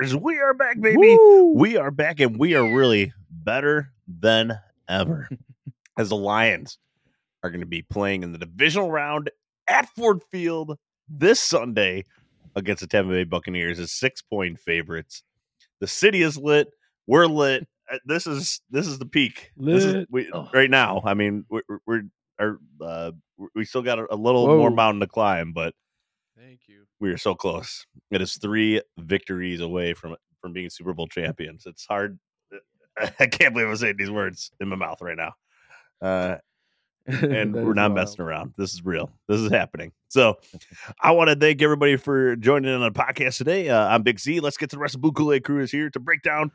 [0.00, 0.16] Drinkers!
[0.16, 1.16] We are back, baby.
[1.54, 5.28] We are back, and we are really better than ever.
[5.98, 6.78] As the Lions
[7.42, 9.30] are going to be playing in the divisional round
[9.68, 10.78] at Ford Field
[11.08, 12.04] this Sunday
[12.56, 15.22] against the Tampa Bay Buccaneers as six point favorites.
[15.80, 16.68] The city is lit.
[17.06, 17.66] We're lit.
[17.92, 19.52] Uh, This is this is the peak.
[19.56, 20.48] This is we, Oh.
[20.54, 21.02] right now.
[21.04, 22.02] I mean, we're we're,
[22.38, 23.12] are, uh,
[23.54, 25.74] we still got a, a little more mountain to climb, but
[26.38, 26.86] Thank you.
[27.00, 27.86] We are so close.
[28.10, 31.64] It is three victories away from from being Super Bowl champions.
[31.66, 32.18] It's hard.
[33.18, 35.32] I can't believe I'm saying these words in my mouth right now.
[36.00, 36.36] Uh,
[37.06, 37.94] and we're not wild.
[37.94, 38.54] messing around.
[38.56, 39.10] This is real.
[39.26, 39.92] This is happening.
[40.08, 40.38] So,
[41.00, 43.68] I want to thank everybody for joining in on the podcast today.
[43.68, 44.40] Uh, I'm Big Z.
[44.40, 46.50] Let's get to the rest of Blue Kool Aid Crew is here to break down.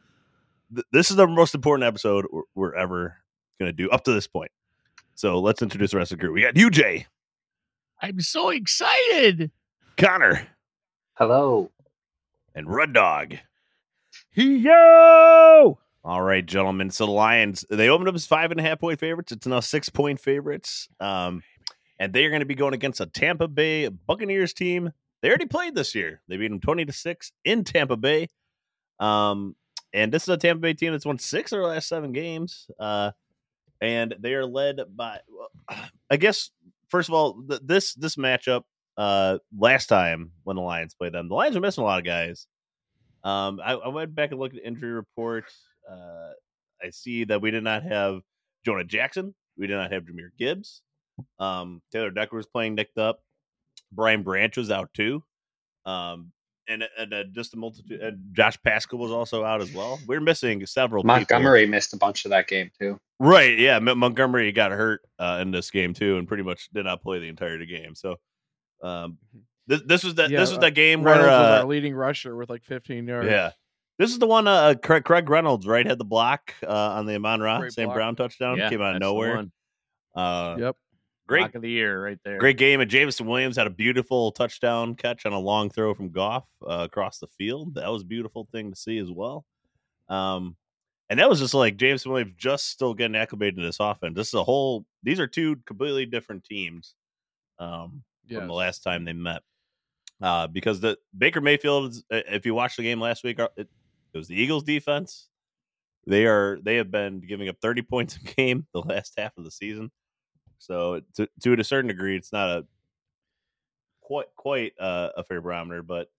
[0.73, 3.17] Th- this is the most important episode we're, we're ever
[3.59, 4.51] going to do up to this point.
[5.15, 6.33] So let's introduce the rest of the crew.
[6.33, 7.07] We got you, Jay,
[8.01, 9.51] I'm so excited.
[9.97, 10.47] Connor,
[11.13, 11.71] Hello.
[12.53, 13.35] and Rud Dog.
[14.33, 15.79] Yo!
[16.03, 16.89] All right, gentlemen.
[16.91, 19.31] So the Lions, they opened up as five and a half point favorites.
[19.31, 20.87] It's now six point favorites.
[20.99, 21.41] Um,
[21.99, 24.91] and they are going to be going against a Tampa Bay Buccaneers team.
[25.21, 26.21] They already played this year.
[26.27, 28.27] They beat them 20 to 6 in Tampa Bay.
[28.99, 29.55] Um,
[29.93, 32.67] and this is a Tampa Bay team that's won six of their last seven games.
[32.77, 33.11] Uh,
[33.81, 35.79] and they are led by, well,
[36.11, 36.51] I guess,
[36.89, 38.63] first of all, th- this this matchup
[38.97, 42.05] uh, last time when the Lions played them, the Lions were missing a lot of
[42.05, 42.47] guys.
[43.23, 45.45] Um, I, I went back and looked at the injury report.
[45.89, 46.31] Uh,
[46.83, 48.21] I see that we did not have
[48.65, 49.33] Jonah Jackson.
[49.57, 50.81] We did not have Jahmyr Gibbs.
[51.39, 53.21] Um, Taylor Decker was playing nicked up.
[53.91, 55.23] Brian Branch was out too.
[55.85, 56.31] Um,
[56.67, 58.01] and and uh, just a multitude.
[58.01, 59.99] And Josh Paschal was also out as well.
[60.07, 61.03] We're missing several.
[61.03, 61.15] people.
[61.15, 62.99] Montgomery missed a bunch of that game too.
[63.19, 63.57] Right.
[63.57, 63.79] Yeah.
[63.79, 67.19] Mon- Montgomery got hurt uh, in this game too, and pretty much did not play
[67.19, 67.95] the entire game.
[67.95, 68.15] So,
[68.83, 69.17] um,
[69.67, 71.65] this this was that Yeah, this was uh, that game Reynolds where was uh, our
[71.65, 73.27] leading rusher with like 15 yards.
[73.27, 73.51] yeah,
[73.97, 74.47] this is the one.
[74.47, 77.87] Uh, Craig, Craig Reynolds right had the block uh, on the Amon Ra Great St.
[77.87, 77.95] block.
[77.95, 78.57] Brown touchdown.
[78.57, 79.45] Yeah, Came out of nowhere.
[80.15, 80.75] Uh, Yep.
[81.27, 82.37] great Lock of the year right there.
[82.37, 82.79] Great game.
[82.79, 86.83] And Jameson Williams had a beautiful touchdown catch on a long throw from Goff uh,
[86.85, 87.75] across the field.
[87.75, 89.45] That was a beautiful thing to see as well.
[90.07, 90.55] Um,
[91.09, 94.15] and that was just like Jameson Williams just still getting acclimated to this offense.
[94.15, 94.85] This is a whole.
[95.03, 96.95] These are two completely different teams
[97.59, 98.03] um,
[98.39, 99.41] from the last time they met.
[100.21, 103.67] Uh, because the Baker Mayfield, if you watched the game last week, uh, it,
[104.13, 105.27] it was the Eagles defense.
[106.07, 109.43] They are they have been giving up 30 points a game the last half of
[109.43, 109.91] the season.
[110.57, 112.65] So to to a certain degree, it's not a
[114.01, 116.09] quite quite uh, a fair barometer, but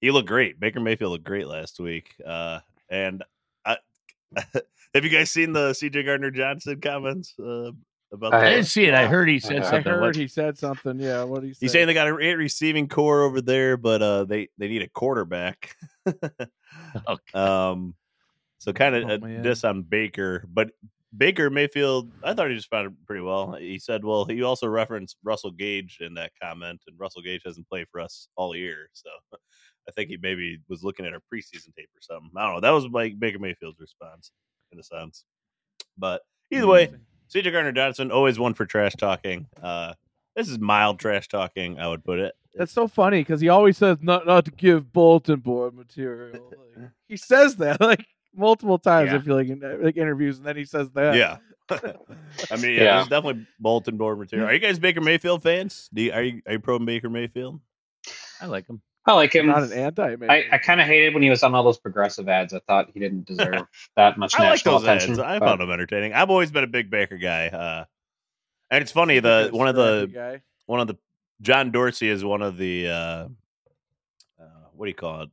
[0.00, 0.58] he looked great.
[0.58, 2.14] Baker Mayfield looked great last week.
[2.24, 3.22] Uh, and
[3.64, 3.78] I,
[4.94, 7.70] have you guys seen the CJ Gardner Johnson comments uh,
[8.12, 8.94] about I I didn't see it.
[8.94, 9.92] I heard he said I something.
[9.92, 10.98] heard What- he said something.
[11.00, 11.24] Yeah.
[11.24, 11.58] What he said?
[11.60, 14.82] He's saying they got a great receiving core over there, but uh, they they need
[14.82, 15.74] a quarterback.
[17.08, 17.32] Okay.
[17.38, 17.94] um,
[18.58, 20.70] so kind of Oh, uh, this on Baker, but
[21.16, 23.52] Baker Mayfield, I thought he responded pretty well.
[23.54, 27.68] He said, "Well, he also referenced Russell Gage in that comment, and Russell Gage hasn't
[27.68, 29.10] played for us all year, so
[29.88, 32.30] I think he maybe was looking at our preseason tape or something.
[32.36, 32.60] I don't know.
[32.60, 34.30] That was like Baker Mayfield's response
[34.72, 35.24] in a sense,
[35.98, 36.90] but either way,
[37.32, 39.46] CJ Gardner Johnson, always one for trash talking.
[39.62, 39.94] Uh,
[40.36, 42.34] this is mild trash talking, I would put it.
[42.54, 46.50] That's so funny because he always says not not to give bulletin board material.
[46.76, 49.12] Like, he says that like multiple times.
[49.12, 51.14] I feel like in like interviews, and then he says that.
[51.14, 51.38] Yeah.
[51.70, 52.94] I mean, yeah, Yeah.
[52.96, 54.48] there's definitely bulletin board material.
[54.48, 55.88] Are you guys Baker Mayfield fans?
[55.94, 57.60] Do you, are you are you pro Baker Mayfield?
[58.40, 58.82] I like him.
[59.06, 59.46] I like him.
[59.46, 60.10] not an anti.
[60.16, 60.28] Maybe.
[60.28, 62.52] I, I kind of hated when he was on all those progressive ads.
[62.54, 63.62] I thought he didn't deserve
[63.96, 65.10] that much I like national those attention.
[65.12, 65.18] ads.
[65.20, 66.12] I but- found them entertaining.
[66.12, 67.48] I've always been a big Baker guy.
[67.48, 67.84] Uh,
[68.70, 70.40] and it's funny He's the one of the guy.
[70.66, 70.96] one of the
[71.40, 73.28] John Dorsey is one of the uh, uh,
[74.74, 75.30] what do you call it?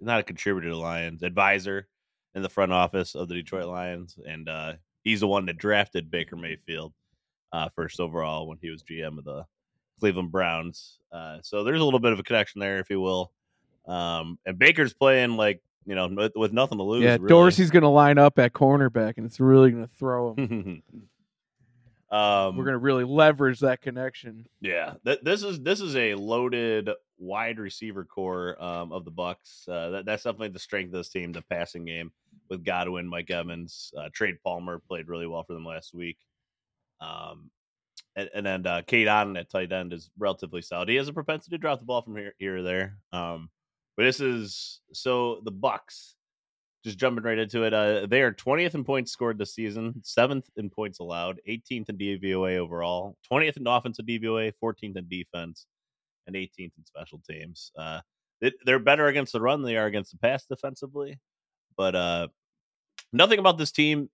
[0.00, 1.86] Not a contributor to Lions, advisor
[2.34, 4.72] in the front office of the Detroit Lions, and uh,
[5.04, 6.94] he's the one that drafted Baker Mayfield
[7.52, 9.44] uh, first overall when he was GM of the
[10.00, 10.98] Cleveland Browns.
[11.12, 13.32] Uh, so there's a little bit of a connection there, if you will.
[13.86, 17.02] Um, and Baker's playing like you know with, with nothing to lose.
[17.02, 17.28] Yeah, really.
[17.28, 20.82] Dorsey's going to line up at cornerback, and it's really going to throw him.
[22.10, 24.46] um, We're going to really leverage that connection.
[24.60, 29.66] Yeah, th- this is this is a loaded wide receiver core um, of the Bucks.
[29.68, 32.12] Uh, that, that's definitely the strength of this team, the passing game
[32.50, 36.18] with Godwin, Mike Evans, uh, Trey Palmer played really well for them last week.
[37.00, 37.50] Um,
[38.16, 40.88] and, and then uh, Cade Otton at tight end is relatively solid.
[40.88, 42.96] He has a propensity to drop the ball from here, here or there.
[43.12, 43.50] Um,
[43.96, 46.16] but this is so the Bucks.
[46.82, 50.48] Just jumping right into it, uh, they are 20th in points scored this season, seventh
[50.56, 55.66] in points allowed, 18th in DVOA overall, 20th in offensive DVOA, 14th in defense,
[56.26, 57.70] and 18th in special teams.
[57.78, 58.00] Uh,
[58.40, 61.18] they, they're better against the run than they are against the pass defensively,
[61.76, 62.28] but uh,
[63.12, 64.08] nothing about this team.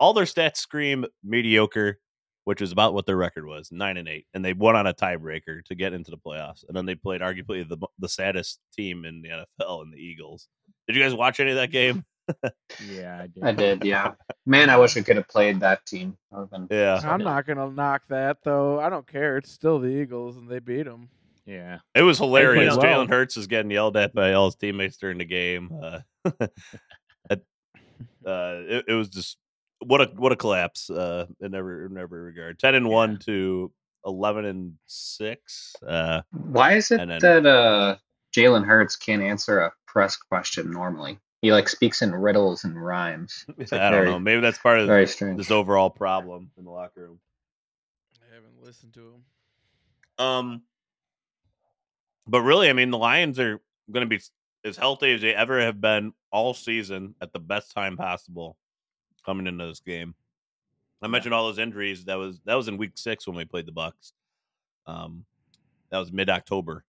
[0.00, 2.00] All their stats scream mediocre,
[2.44, 4.94] which is about what their record was, nine and eight, and they won on a
[4.94, 6.64] tiebreaker to get into the playoffs.
[6.66, 10.48] And then they played arguably the the saddest team in the NFL in the Eagles.
[10.86, 12.04] Did you guys watch any of that game?
[12.88, 13.42] Yeah, I did.
[13.44, 14.12] I did, yeah.
[14.46, 16.16] Man, I wish we could have played that team.
[16.52, 18.78] Been- Yeah, I'm not going to knock that, though.
[18.78, 19.36] I don't care.
[19.38, 21.08] It's still the Eagles, and they beat them.
[21.44, 21.78] Yeah.
[21.92, 22.76] it was hilarious.
[22.76, 22.84] well.
[22.84, 25.72] Jalen Hurts is getting yelled at by all his teammates during the game.
[25.82, 27.36] Uh, uh,
[28.24, 29.36] it, it was just
[29.80, 32.58] what a what a collapse uh, in every in every regard.
[32.58, 33.72] Ten and one to
[34.04, 35.74] eleven and six.
[35.86, 37.96] Uh, Why is it then- that uh,
[38.36, 41.18] Jalen Hurts can't answer a press question normally?
[41.42, 43.46] He like speaks in riddles and rhymes.
[43.58, 44.18] It's like I don't very, know.
[44.18, 45.38] Maybe that's part of very strange.
[45.38, 47.20] this overall problem in the locker room.
[48.20, 50.26] I haven't listened to them.
[50.26, 50.62] Um,
[52.26, 53.58] but really, I mean, the Lions are
[53.90, 54.22] going to be
[54.64, 58.58] as healthy as they ever have been all season at the best time possible
[59.30, 60.14] coming into this game.
[61.00, 62.04] I mentioned all those injuries.
[62.06, 64.12] That was that was in week six when we played the Bucks.
[64.86, 65.24] Um,
[65.90, 66.84] that was mid October,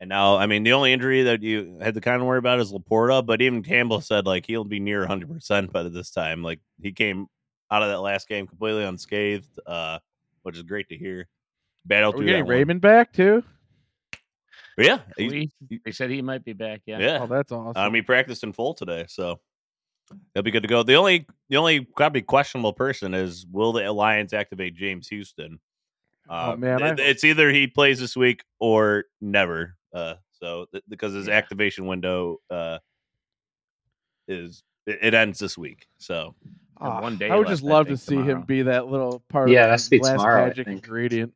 [0.00, 2.58] and now I mean the only injury that you had to kind of worry about
[2.58, 3.24] is Laporta.
[3.24, 6.42] But even Campbell said like he'll be near 100 percent by this time.
[6.42, 7.28] Like he came
[7.70, 10.00] out of that last game completely unscathed, uh,
[10.42, 11.28] which is great to hear.
[11.86, 12.56] Battled Are we getting that one.
[12.56, 13.42] Raymond back, too?
[14.76, 15.50] But yeah, he-
[15.84, 16.82] they said he might be back.
[16.84, 16.98] Yeah.
[16.98, 17.18] yeah.
[17.22, 17.80] Oh, that's awesome.
[17.82, 19.40] Um, he practiced in full today, so
[20.34, 20.82] he'll be good to go.
[20.82, 25.58] The only the only probably questionable person is will the Lions activate James Houston?
[26.28, 29.76] Oh, Uh, man, it- hope- it's either he plays this week or never.
[29.92, 31.34] Uh, so th- because his Yeah.
[31.34, 32.78] activation window uh
[34.28, 35.86] is it, it ends this week.
[35.98, 36.34] So
[36.80, 38.62] have Ah, one day I would left, just I love to think, see him be
[38.62, 41.34] that little part Yeah, of that's the last tomorrow, magic ingredient.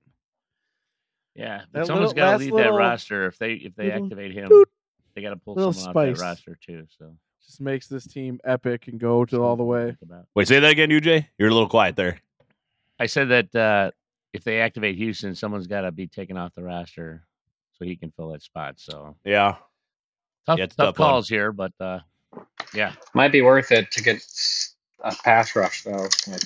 [1.35, 1.59] Yeah.
[1.59, 3.27] That But someone's little- got to last lead little- that roster.
[3.27, 4.69] If they if they little activate him, doot,
[5.15, 6.19] they got to pull little someone off spice.
[6.21, 6.87] that roster too.
[6.99, 7.17] So
[7.47, 9.97] Just makes this team epic and go to all the way.
[10.35, 11.27] wait, say that again, UJ.
[11.39, 12.21] You're a little quiet there.
[12.99, 13.91] I said that uh,
[14.33, 17.27] if they activate Houston, someone's got to be taken off the roster
[17.73, 18.75] so he can fill that spot.
[18.79, 19.57] So Yeah,
[20.47, 22.01] tough, Yeah, tough tough calls here, but uh,
[22.73, 24.25] yeah, Might be worth it to get
[25.01, 26.09] a pass rush though.
[26.27, 26.43] Like,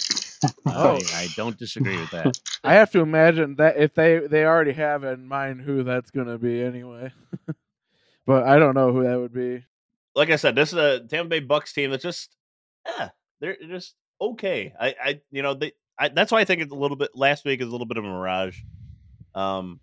[0.67, 0.99] Oh.
[1.15, 2.39] I, I don't disagree with that.
[2.65, 6.27] I have to imagine that if they they already have in mind who that's going
[6.29, 7.13] to be anyway.
[8.27, 9.65] but I don't know who that would be.
[10.19, 12.37] Like I said, this is a Tampa Bay Bucks team that's just,
[12.87, 13.09] yeah,
[13.41, 14.73] they're just okay.
[14.79, 15.73] I, I, you know, they.
[15.99, 17.11] I, that's why I think it's a little bit.
[17.15, 18.61] Last week is a little bit of a mirage.
[19.35, 19.81] Um,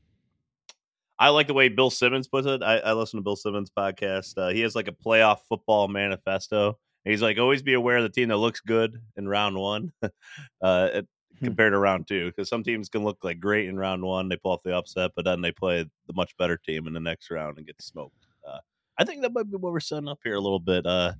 [1.17, 2.61] I like the way Bill Simmons puts it.
[2.63, 4.37] I, I listen to Bill Simmons podcast.
[4.37, 6.77] Uh, he has like a playoff football manifesto.
[7.03, 9.91] He's like, always be aware of the team that looks good in round one,
[10.61, 11.07] uh, it-
[11.39, 11.47] Hmm.
[11.47, 14.37] compared to round two, because some teams can look like great in round one, they
[14.37, 17.29] pull off the upset, but then they play the much better team in the next
[17.29, 18.25] round and get smoked.
[18.47, 18.59] Uh,
[18.97, 21.13] I think that might be what we're setting up here a little bit, uh,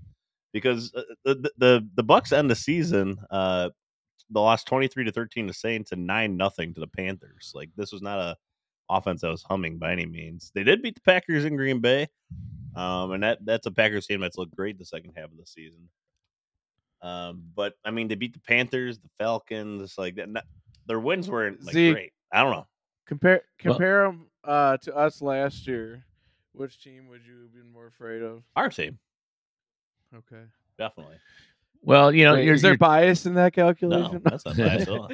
[0.54, 3.18] because uh, the, the the Bucks end the season.
[3.30, 3.70] Uh,
[4.34, 7.52] they lost twenty three to thirteen to Saints and nine nothing to the Panthers.
[7.54, 8.36] Like this was not a
[8.90, 10.52] offense that was humming by any means.
[10.56, 12.08] They did beat the Packers in Green Bay,
[12.76, 15.46] um, and that that's a Packers team that's looked great the second half of the
[15.46, 15.90] season.
[17.02, 20.30] Um, but I mean, they beat the Panthers, the Falcons, like that.
[20.30, 20.46] not-
[20.88, 22.14] Their wins weren't like See- great.
[22.32, 22.68] I don't know.
[23.06, 26.04] Compare Well- compare them uh, to us last year.
[26.56, 28.44] Which team would you have been more afraid of?
[28.56, 28.98] Our team,
[30.16, 30.44] Okay.
[30.78, 31.16] definitely.
[31.82, 34.22] Well, you know, Wait, you're, is there you're- bias in that No, calculation?
[34.24, 35.10] that's not biased at all.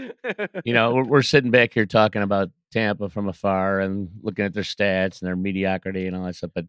[0.64, 4.54] you know, we're, we're sitting back here talking about Tampa from afar and looking at
[4.54, 6.52] their stats and their mediocrity and all that stuff.
[6.56, 6.66] But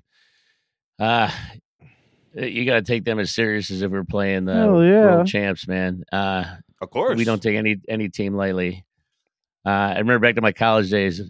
[0.99, 1.31] uh,
[2.35, 5.05] you got to take them as serious as if we are playing the Hell yeah.
[5.05, 6.03] world champs, man.
[6.11, 6.45] Uh,
[6.81, 8.85] Of course, we don't take any any team lightly.
[9.65, 11.21] Uh, I remember back to my college days.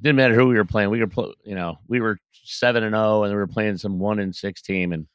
[0.00, 0.88] It didn't matter who we were playing.
[0.88, 3.98] We were, pl- you know, we were seven and zero, and we were playing some
[3.98, 4.94] one and six team.
[4.94, 5.06] And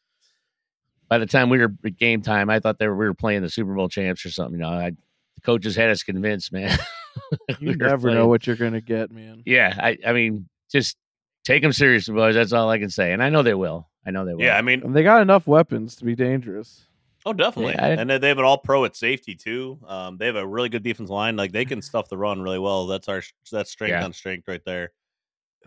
[1.09, 3.41] by the time we were at game time, I thought they were, we were playing
[3.41, 4.59] the Super Bowl champs or something.
[4.59, 6.77] You know, I, the coaches had us convinced, man.
[7.59, 9.41] you We never know what you're gonna get, man.
[9.43, 10.97] Yeah, I, I mean, just
[11.43, 12.35] take them seriously, boys.
[12.35, 13.89] That's all I can say, and I know they will.
[14.05, 14.43] I know they will.
[14.43, 16.85] Yeah, I mean, And they got enough weapons to be dangerous.
[17.27, 17.73] Oh, definitely.
[17.73, 19.79] Yeah, I- and they have an all pro at safety too.
[19.87, 21.35] Um, they have a really good defense line.
[21.35, 22.85] Like they can stuff the run really well.
[22.87, 24.03] That's our that's strength Yeah.
[24.05, 24.91] on strength right there.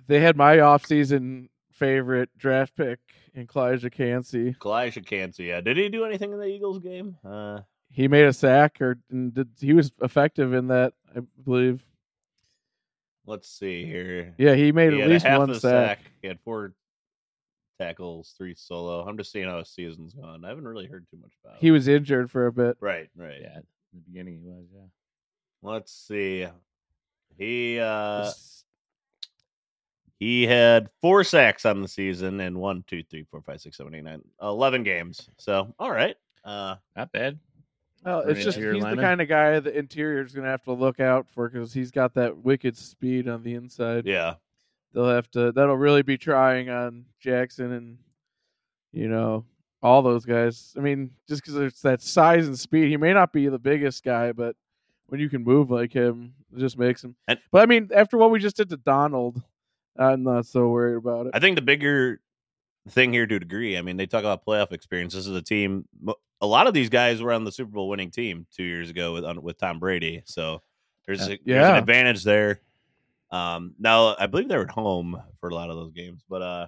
[0.06, 3.00] They had my offseason favorite draft pick
[3.34, 4.54] in Calijah Kancey.
[4.54, 5.60] Calijah Kancey, yeah.
[5.60, 7.16] Did he do anything in the Eagles game?
[7.24, 7.60] Uh,
[7.90, 11.84] He made a sack, or and did, he was effective in that, I believe.
[13.26, 14.34] let's see here.
[14.38, 16.00] Yeah, he made he at least one a sack.
[16.22, 16.74] He had four
[17.78, 19.06] tackles, three solo.
[19.06, 20.44] I'm just seeing how his season's gone.
[20.44, 21.58] I haven't really heard too much about.
[21.60, 21.74] He him.
[21.74, 22.76] was injured for a bit.
[22.80, 23.38] right, right.
[23.40, 23.56] yeah.
[23.56, 24.64] in the beginning, he was.
[24.74, 24.82] Yeah.
[25.62, 26.46] Let's see.
[27.36, 28.30] He uh
[30.18, 33.94] he had four sacks on the season and one, two, three, four, five, six, seven,
[33.94, 35.28] eight, nine, eleven games.
[35.38, 36.16] So all right.
[36.44, 37.38] Uh Not bad.
[38.04, 40.72] Well, it's just he's interior the kind of guy the interior's going to have to
[40.72, 44.06] look out for because he's got that wicked speed on the inside.
[44.06, 44.34] yeah.
[44.92, 45.52] They'll have to.
[45.52, 47.98] That'll really be trying on Jackson and
[48.92, 49.44] you know
[49.82, 50.74] all those guys.
[50.76, 54.02] I mean, just because it's that size and speed, he may not be the biggest
[54.04, 54.56] guy, but
[55.06, 57.14] when you can move like him, it just makes him.
[57.28, 59.40] And- but I mean, after what we just did to Donald,
[59.96, 61.32] I'm not so worried about it.
[61.34, 62.20] I think the bigger
[62.88, 65.14] thing here to a degree, I mean, they talk about playoff experience.
[65.14, 65.86] This is a team.
[66.40, 69.12] A lot of these guys were on the Super Bowl winning team two years ago
[69.12, 70.22] with on, with Tom Brady.
[70.24, 70.62] So
[71.06, 72.60] there's, uh, a, there's an advantage there.
[73.30, 76.66] Um, now I believe they're at home for a lot of those games, but uh,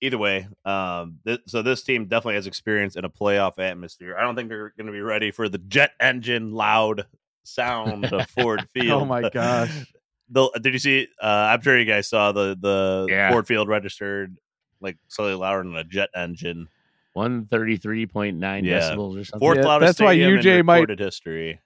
[0.00, 4.16] either way, um, th- so this team definitely has experience in a playoff atmosphere.
[4.18, 7.06] I don't think they're going to be ready for the jet engine loud
[7.44, 9.02] sound of Ford Field.
[9.02, 9.70] Oh my gosh.
[10.30, 11.08] The, did you see?
[11.22, 13.30] Uh, I'm sure you guys saw the the Yeah.
[13.30, 14.36] Ford Field registered
[14.78, 16.68] like slightly louder than a jet engine.
[17.14, 18.80] One thirty three point nine Yeah.
[18.80, 19.40] decibels or something.
[19.40, 21.60] Fourth Yeah, loudest that's why stadium in UJ might- recorded history.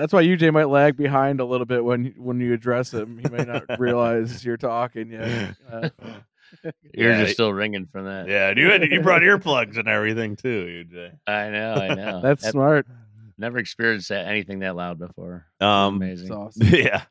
[0.00, 3.18] That's why UJ might lag behind a little bit when when you address him.
[3.18, 5.54] He may not realize you're talking yet.
[5.70, 5.90] Uh,
[6.64, 8.26] Ears Yeah, are still ringing from that.
[8.26, 11.12] Yeah, you had, you brought earplugs and everything too, UJ.
[11.26, 11.74] I know.
[11.74, 12.20] I know.
[12.22, 12.86] that's I've smart.
[13.38, 15.46] never experienced that, anything that loud before.
[15.60, 16.32] Um, Amazing.
[16.32, 16.66] Awesome.
[16.68, 17.02] yeah,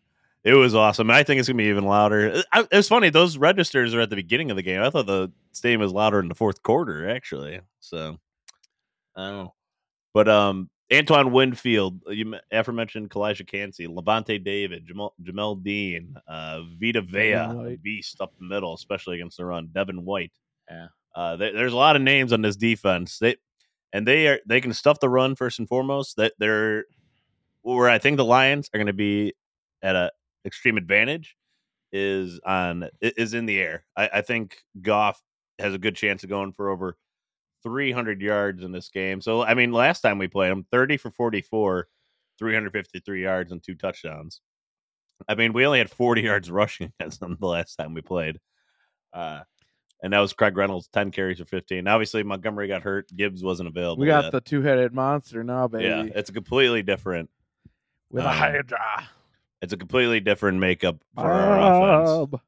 [0.44, 1.10] it was awesome.
[1.12, 2.42] I think it's gonna be even louder.
[2.52, 4.82] I, it's funny; those registers are at the beginning of the game.
[4.82, 7.62] I thought the stadium was louder in the fourth quarter, actually.
[7.80, 8.18] So,
[9.16, 9.54] I don't know.
[10.14, 16.62] But um, Antoine Winfield, you m- aforementioned Calijah Kancey, Lavonte David, Jamal, Jamel Dean, uh,
[16.80, 17.84] Vita Vea, Devin a White.
[17.84, 19.70] beast up the middle, especially against the run.
[19.74, 20.32] Devin White.
[20.70, 20.88] Yeah.
[21.16, 23.20] Uh, there- there's a lot of names on this defense.
[23.20, 23.36] They
[23.94, 26.16] and they are they can stuff the run first and foremost.
[26.18, 26.86] That they're
[27.62, 29.34] where I think the Lions are going to be
[29.82, 30.12] at a
[30.46, 31.36] extreme advantage
[31.92, 33.86] is on is in the air.
[33.96, 35.22] I, I think Goff
[35.60, 36.98] has a good chance of going for over
[37.64, 39.22] 300 yards in this game.
[39.22, 41.88] So I mean, last time we played him, 30 for 44,
[42.38, 44.42] 353 yards and two touchdowns.
[45.28, 48.40] I mean, we only had 40 yards rushing against them the last time we played.
[49.14, 49.42] Uh,
[50.02, 51.86] and that was Craig Reynolds, 10 carries for 15.
[51.88, 53.10] Obviously, Montgomery got hurt.
[53.14, 54.00] Gibbs wasn't available.
[54.00, 54.32] We got yet.
[54.32, 55.86] the two headed monster now, baby.
[55.86, 57.30] yeah, it's a completely different.
[58.10, 59.10] With um, a Hydra.
[59.62, 62.30] It's a completely different makeup for our offense.
[62.32, 62.42] Bob.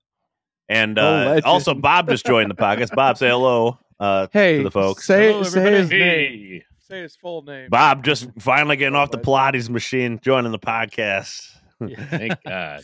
[0.70, 2.96] And uh, also, Bob just joined the podcast.
[2.96, 5.05] Bob, say hello uh, Hey, to the folks.
[5.05, 5.77] Say, Hello, say everybody.
[5.77, 6.62] his name.
[6.79, 7.70] Say his full name.
[7.70, 11.50] Bob just finally getting off the Pilates machine, joining the podcast.
[12.10, 12.81] Thank God.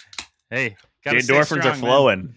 [0.49, 1.75] Hey, The endorphins strong, are man.
[1.79, 2.35] flowing.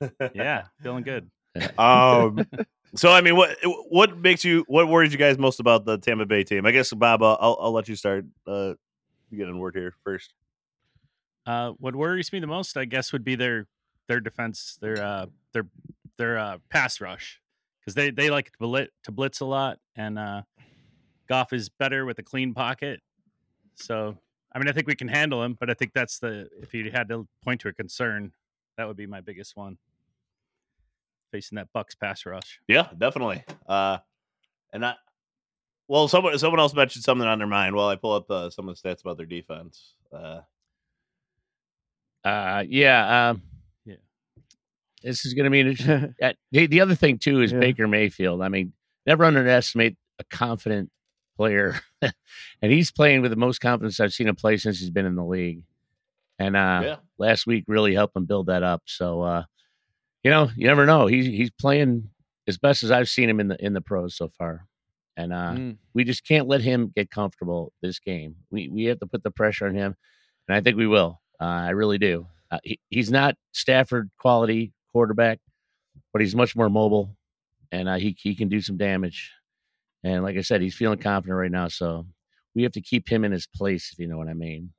[0.34, 1.30] Yeah, feeling good.
[1.78, 2.46] Um,
[2.94, 3.56] so I mean, what
[3.88, 6.66] what makes you what worries you guys most about the Tampa Bay team?
[6.66, 8.26] I guess Bob, uh, I'll I'll let you start.
[8.46, 8.74] Uh,
[9.30, 10.34] you get in word here first.
[11.46, 13.66] Uh, what worries me the most, I guess, would be their
[14.06, 15.66] their defense, their uh, their
[16.18, 17.40] their uh, pass rush,
[17.86, 20.42] because they they like to blitz, to blitz a lot, and uh,
[21.28, 23.00] Goff is better with a clean pocket.
[23.76, 24.16] So,
[24.52, 26.90] I mean, I think we can handle him, but I think that's the if you
[26.90, 28.32] had to point to a concern,
[28.76, 29.78] that would be my biggest one.
[31.30, 32.60] Facing that Bucks pass rush.
[32.66, 33.44] Yeah, definitely.
[33.68, 33.98] Uh,
[34.72, 34.94] and I
[35.86, 37.76] Well, someone someone else mentioned something on their mind.
[37.76, 39.94] While I pull up uh, some of the stats about their defense.
[40.12, 40.40] Uh,
[42.24, 43.30] Uh, yeah.
[43.30, 43.55] Um, Yeah.
[45.02, 45.62] This is going to be
[46.52, 47.58] the, the other thing too is Yeah.
[47.60, 48.42] Baker Mayfield.
[48.42, 48.72] I mean,
[49.06, 50.90] never underestimate a confident
[51.36, 52.12] player, and
[52.72, 55.24] he's playing with the most confidence I've seen him play since he's been in the
[55.24, 55.62] league.
[56.38, 58.82] And uh, yeah, last week really helped him build that up.
[58.86, 59.44] So, uh,
[60.22, 61.06] you know, you never know.
[61.06, 62.10] He's he's playing
[62.48, 64.66] as best as I've seen him in the in the pros so far,
[65.16, 65.76] and uh, Mm.
[65.94, 68.36] we just can't let him get comfortable this game.
[68.50, 69.94] We we have to put the pressure on him,
[70.48, 71.20] and I think we will.
[71.40, 72.26] Uh, I really do.
[72.50, 75.38] Uh, he, he's not Stafford quality quarterback,
[76.12, 77.14] but he's much more mobile,
[77.70, 79.30] and uh, he he can do some damage.
[80.02, 81.68] And like I said, he's feeling confident right now.
[81.68, 82.06] So
[82.54, 84.72] we have to keep him in his place, if you know what I mean.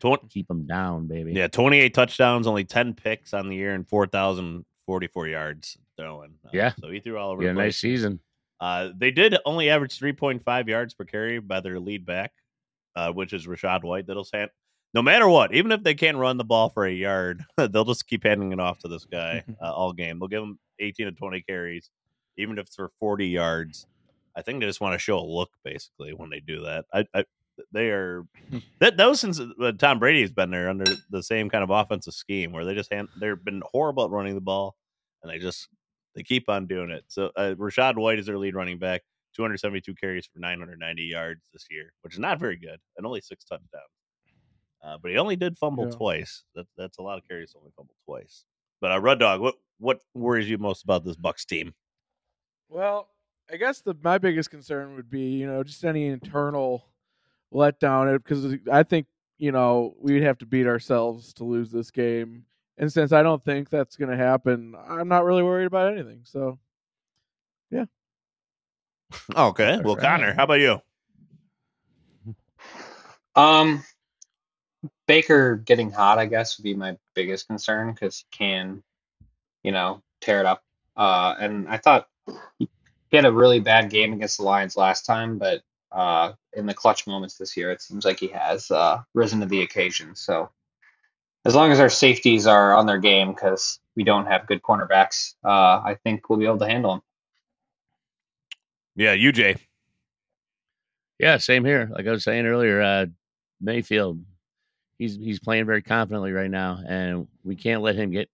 [0.00, 1.32] Twen- Keep him down, baby.
[1.32, 5.26] yeah, twenty eight touchdowns, only ten picks on the year, and four thousand forty four
[5.26, 6.34] yards throwing.
[6.44, 6.72] Uh, Yeah.
[6.80, 7.42] so he threw all over.
[7.42, 8.20] yeah, the nice season.
[8.60, 12.32] Uh, they did only average 3.5 yards per carry by their lead back,
[12.94, 14.06] uh, which is Rachaad White.
[14.06, 14.26] That'll.
[14.96, 18.06] No matter what, even if they can't run the ball for a yard, they'll just
[18.06, 20.18] keep handing it off to this guy uh, all game.
[20.18, 21.90] They'll give him 18 to 20 carries,
[22.38, 23.86] even if it's for 40 yards.
[24.34, 26.86] I think they just want to show a look, basically, when they do that.
[26.94, 27.24] I, I
[27.72, 28.24] they are
[28.80, 32.14] that that was since uh, Tom Brady's been there under the same kind of offensive
[32.14, 34.76] scheme where they just hand they've been horrible at running the ball,
[35.22, 35.68] and they just
[36.14, 37.04] they keep on doing it.
[37.08, 39.02] So uh, Rachaad White is their lead running back,
[39.34, 43.44] 272 carries for 990 yards this year, which is not very good, and only six
[43.44, 43.92] touchdowns.
[44.86, 45.96] Uh, but he only did fumble Yeah.
[45.96, 46.44] twice.
[46.54, 47.54] That, that's a lot of carries.
[47.56, 48.44] Only fumble twice.
[48.80, 51.74] But uh, Red Dog, what what worries you most about this Bucks team?
[52.68, 53.08] Well,
[53.52, 56.86] I guess the my biggest concern would be you know just any internal
[57.52, 59.06] letdown because I think
[59.38, 62.44] you know we'd have to beat ourselves to lose this game,
[62.78, 66.20] and since I don't think that's going to happen, I'm not really worried about anything.
[66.24, 66.58] So
[67.70, 67.86] yeah.
[69.36, 70.80] Okay, well, All Connor, how about you?
[73.34, 73.84] Um,
[75.06, 78.82] Baker getting hot, I guess, would be my biggest concern because he can,
[79.62, 80.62] you know, tear it up.
[80.96, 82.08] Uh, and I thought
[82.58, 82.68] he
[83.10, 86.74] he had a really bad game against the Lions last time, but uh, in the
[86.74, 90.14] clutch moments this year, it seems like he has uh, risen to the occasion.
[90.16, 90.50] So
[91.44, 95.34] as long as our safeties are on their game, because we don't have good cornerbacks,
[95.44, 95.48] uh,
[95.84, 97.00] I think we'll be able to handle him.
[98.96, 99.58] Yeah, UJ.
[101.18, 101.88] Yeah, same here.
[101.90, 103.06] Like I was saying earlier, uh,
[103.60, 104.20] Mayfield,
[104.98, 108.28] he's he's playing very confidently right now, and we can't let him get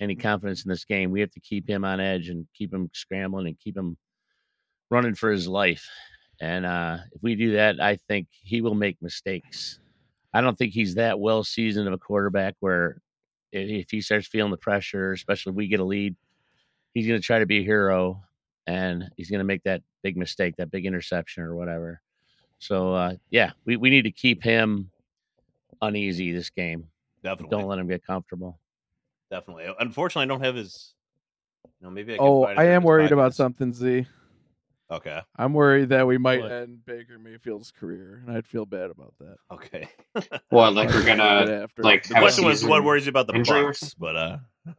[0.00, 1.10] any confidence in this game.
[1.10, 3.96] We have to keep him on edge and keep him scrambling and keep him
[4.90, 5.88] running for his life.
[6.40, 9.78] And uh, if we do that, I think he will make mistakes.
[10.34, 13.00] I don't think he's that well seasoned of a quarterback where
[13.52, 16.16] if if he starts feeling the pressure, especially if we get a lead,
[16.94, 18.22] he's going to try to be a hero
[18.66, 22.00] and he's going to make that big mistake, that big interception or whatever.
[22.58, 24.90] So uh, yeah, we, we need to keep him
[25.82, 26.88] uneasy this game.
[27.22, 27.56] Definitely.
[27.56, 28.58] Don't let him get comfortable.
[29.30, 29.66] Definitely.
[29.78, 30.94] Unfortunately, I don't have his.
[31.80, 33.72] You know, maybe I can oh, I am this worried about something.
[33.72, 34.06] Z,
[34.92, 35.20] Okay.
[35.36, 36.52] I'm worried that we might What?
[36.52, 39.36] end Baker Mayfield's career, and I'd feel bad about that.
[39.50, 39.88] Okay.
[40.50, 41.82] What, like we're gonna after.
[41.82, 43.94] like The question was, what worries you about the injury Bucks?
[43.94, 44.36] But uh,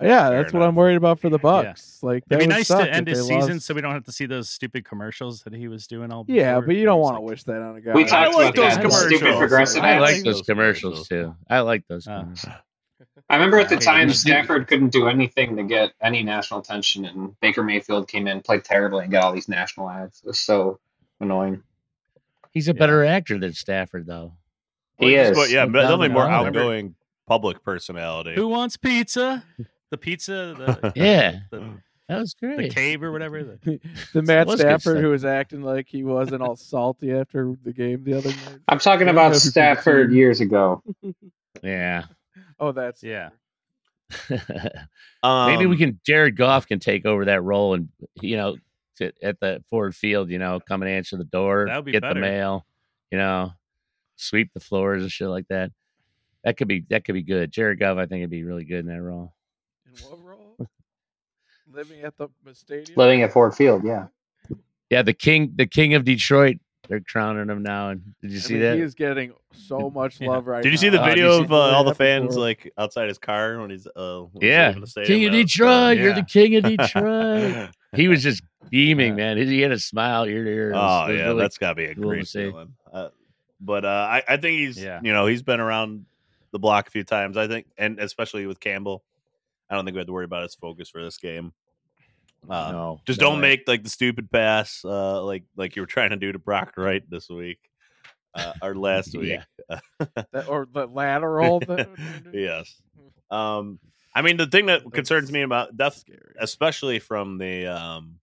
[0.00, 0.62] Yeah, Fair that's what.
[0.62, 1.98] I'm worried about for the Bucks.
[2.02, 3.66] Like that It'd be nice to end his season lost.
[3.66, 6.24] so we don't have to see those stupid commercials that he was doing all.
[6.24, 6.34] Day.
[6.34, 6.66] Yeah, before.
[6.68, 7.92] but you don't want to like- wish that on a guy.
[7.94, 8.82] We I talked like about those that.
[8.82, 9.38] the Stupid commercials.
[9.38, 10.00] progressive I ads.
[10.00, 11.36] like like those those commercials commercials.
[11.36, 11.36] too.
[11.50, 12.06] I like those.
[12.08, 12.52] Uh, commercials.
[13.28, 14.10] I remember at the time.
[14.10, 18.64] Stafford couldn't do anything to get any national attention, and Baker Mayfield came in, played
[18.64, 20.20] terribly, and got all these national ads.
[20.24, 20.80] It was so
[21.20, 21.62] annoying.
[22.50, 24.32] He's a better actor than Stafford, though.
[24.98, 25.36] He Well, is.
[25.38, 26.94] But yeah, Like definitely more outgoing
[27.26, 28.34] public personality.
[28.34, 29.44] Who wants pizza?
[29.92, 31.74] The pizza, the Yeah, the,
[32.08, 32.56] that was great.
[32.56, 33.44] the cave or whatever.
[33.44, 33.78] The,
[34.14, 38.14] the Matt Stafford who was acting like he wasn't all salty after the game the
[38.14, 38.58] other night.
[38.68, 40.82] I'm talking about Stafford years ago.
[41.62, 42.06] Yeah.
[42.58, 43.30] Oh, that's yeah,
[44.30, 46.00] Maybe we Um, can.
[46.04, 47.88] Jared Goff can take over that role, and
[48.20, 48.56] you know,
[48.96, 52.14] to, at the Ford Field, you know, come and answer the door, be get better.
[52.14, 52.66] the mail,
[53.10, 53.52] you know,
[54.16, 55.70] sweep the floors and shit like that.
[56.44, 57.52] That could be that could be good.
[57.52, 59.34] Jared Goff, I think, it'd be really good in that role.
[59.96, 60.56] In what role?
[61.72, 62.96] Living at the stadium.
[62.96, 64.06] Living at Ford Field, yeah.
[64.90, 66.58] Yeah, the king, the king of Detroit.
[66.88, 67.90] They're crowning him now.
[67.90, 68.76] And did you I see mean, that?
[68.76, 70.30] He is getting so much Yeah.
[70.30, 70.80] love right Did you now.
[70.80, 72.42] see the Uh, video you of uh, all the fans for him.
[72.42, 75.38] like outside his car when he's uh when he's yeah, leaving the king of That
[75.38, 75.98] was, Detroit.
[75.98, 77.68] You're the king of Detroit.
[77.94, 79.34] he was just beaming, Yeah.
[79.34, 79.36] man.
[79.38, 80.72] He, he had a smile ear to ear.
[80.72, 82.50] Was- Oh yeah, really- that's gotta be a cool great see.
[82.50, 82.74] feeling.
[82.92, 83.08] Uh,
[83.60, 85.00] but uh, I, I think he's Yeah.
[85.02, 86.04] you know he's been around
[86.50, 87.36] the block a few times.
[87.36, 89.04] I think, and especially with Campbell,
[89.72, 91.52] I don't think we have to worry about his focus for this game.
[92.48, 93.48] Uh, no, Just no don't way.
[93.50, 96.74] make like the stupid pass, uh, like like you were trying to do to Brock
[96.76, 97.58] Wright this week,
[98.34, 99.40] uh, or last week.
[99.70, 99.78] Yeah.
[100.32, 101.60] That, or the lateral.
[101.60, 101.88] that-
[102.34, 102.82] yes.
[103.30, 103.78] Um,
[104.14, 106.34] I mean, the thing that That's concerns me about death, scary.
[106.38, 108.18] especially from the um,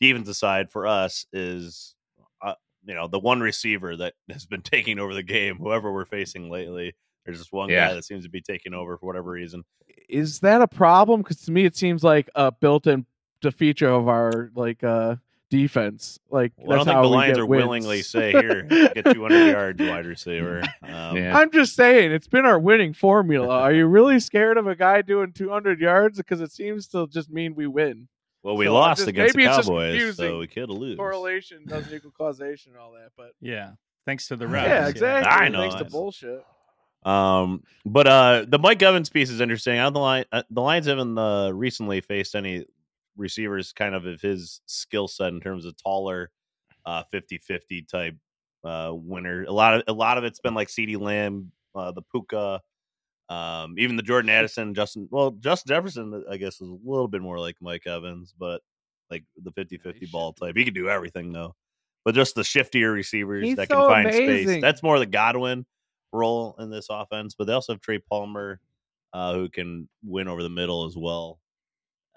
[0.00, 1.94] defensive side for us is,
[2.42, 5.56] uh, you know, the one receiver that has been taking over the game.
[5.56, 7.88] Whoever we're facing lately, there's just one Yeah.
[7.88, 9.62] guy that seems to be taking over for whatever reason.
[10.12, 11.22] Is that a problem?
[11.22, 13.06] Because to me, it seems like a built-in
[13.40, 15.16] to feature of our like uh
[15.50, 16.18] defense.
[16.30, 17.64] Like Well, I don't that's think the Lions are wins.
[17.64, 20.62] willingly say here get 200 yards wide receiver.
[20.82, 21.36] Um, Yeah.
[21.36, 23.48] I'm just saying, it's been our winning formula.
[23.60, 26.18] Are you really scared of a guy doing 200 yards?
[26.18, 28.08] Because it seems to just mean we win.
[28.42, 30.26] Well, we So lost just- against maybe the Cowboys, confusing.
[30.28, 30.96] so we could lose.
[30.96, 33.72] Correlation doesn't equal causation and all that, but Yeah.
[34.06, 34.64] Thanks to the refs.
[34.64, 35.30] yeah, exactly.
[35.30, 36.44] I know, Thanks to bullshit.
[37.04, 39.78] Um, but uh, the Mike Evans piece is interesting.
[39.78, 42.64] I don't the line, uh, the Lions haven't uh, recently faced any
[43.16, 46.30] receivers kind of of his skill set in terms of taller,
[46.86, 48.16] uh, 50-50 type
[48.64, 49.42] uh winner.
[49.42, 52.60] A lot of a lot of it's been like CeeDee Lamb, uh, the Puka,
[53.28, 55.08] um, even the Jordan Addison, Justin.
[55.10, 58.62] Well, Justin Jefferson, I guess, is a little bit more like Mike Evans, but
[59.10, 60.56] like the 50-50 ball type.
[60.56, 61.56] He can do everything though.
[62.04, 64.48] But just the shiftier receivers He's that so can find amazing.
[64.48, 64.62] space.
[64.62, 65.66] That's more the Godwin
[66.12, 67.34] role in this offense.
[67.36, 68.60] But they also have Trey Palmer,
[69.12, 71.38] uh, who can win over the middle as well.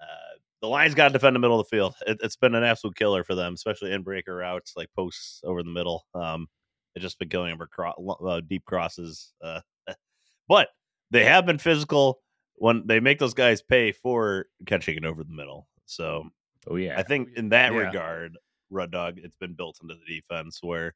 [0.00, 1.94] Uh, the Lions got to defend the middle of the field.
[2.06, 5.62] It, it's been an absolute killer for them, especially in breaker routes like posts over
[5.62, 6.06] the middle.
[6.14, 6.46] Um,
[6.94, 9.34] it's just been going for cro- uh, deep crosses.
[9.42, 9.60] Uh,
[10.48, 10.68] but
[11.10, 12.20] they have been physical
[12.54, 15.68] when they make those guys pay for catching it over the middle.
[15.84, 16.30] So
[16.68, 16.98] Oh yeah.
[16.98, 17.78] I think in that Yeah.
[17.78, 18.36] regard,
[18.70, 20.94] Red Dog, it's been built into the defense where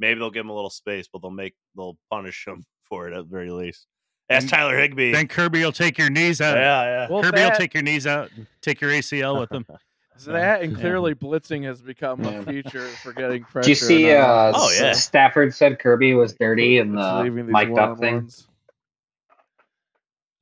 [0.00, 3.14] maybe they'll give him a little space, but they'll make they'll punish him for it
[3.14, 3.86] at the very least.
[4.28, 5.12] Ask And Tyler Higbee.
[5.12, 6.56] Then Kirby will take your knees out.
[6.56, 7.06] yeah, yeah.
[7.10, 9.64] Well, Kirby that, will take your knees out, and take your ACL with him.
[10.26, 10.78] that and Yeah.
[10.78, 12.44] clearly blitzing has become a Yeah.
[12.44, 13.62] feature for getting pressure.
[13.66, 14.10] Did you see?
[14.12, 14.92] Uh, Oh, yeah.
[14.92, 18.14] Stafford said Kirby was dirty in the leaving mic'd up thing.
[18.14, 18.46] one-on-ones.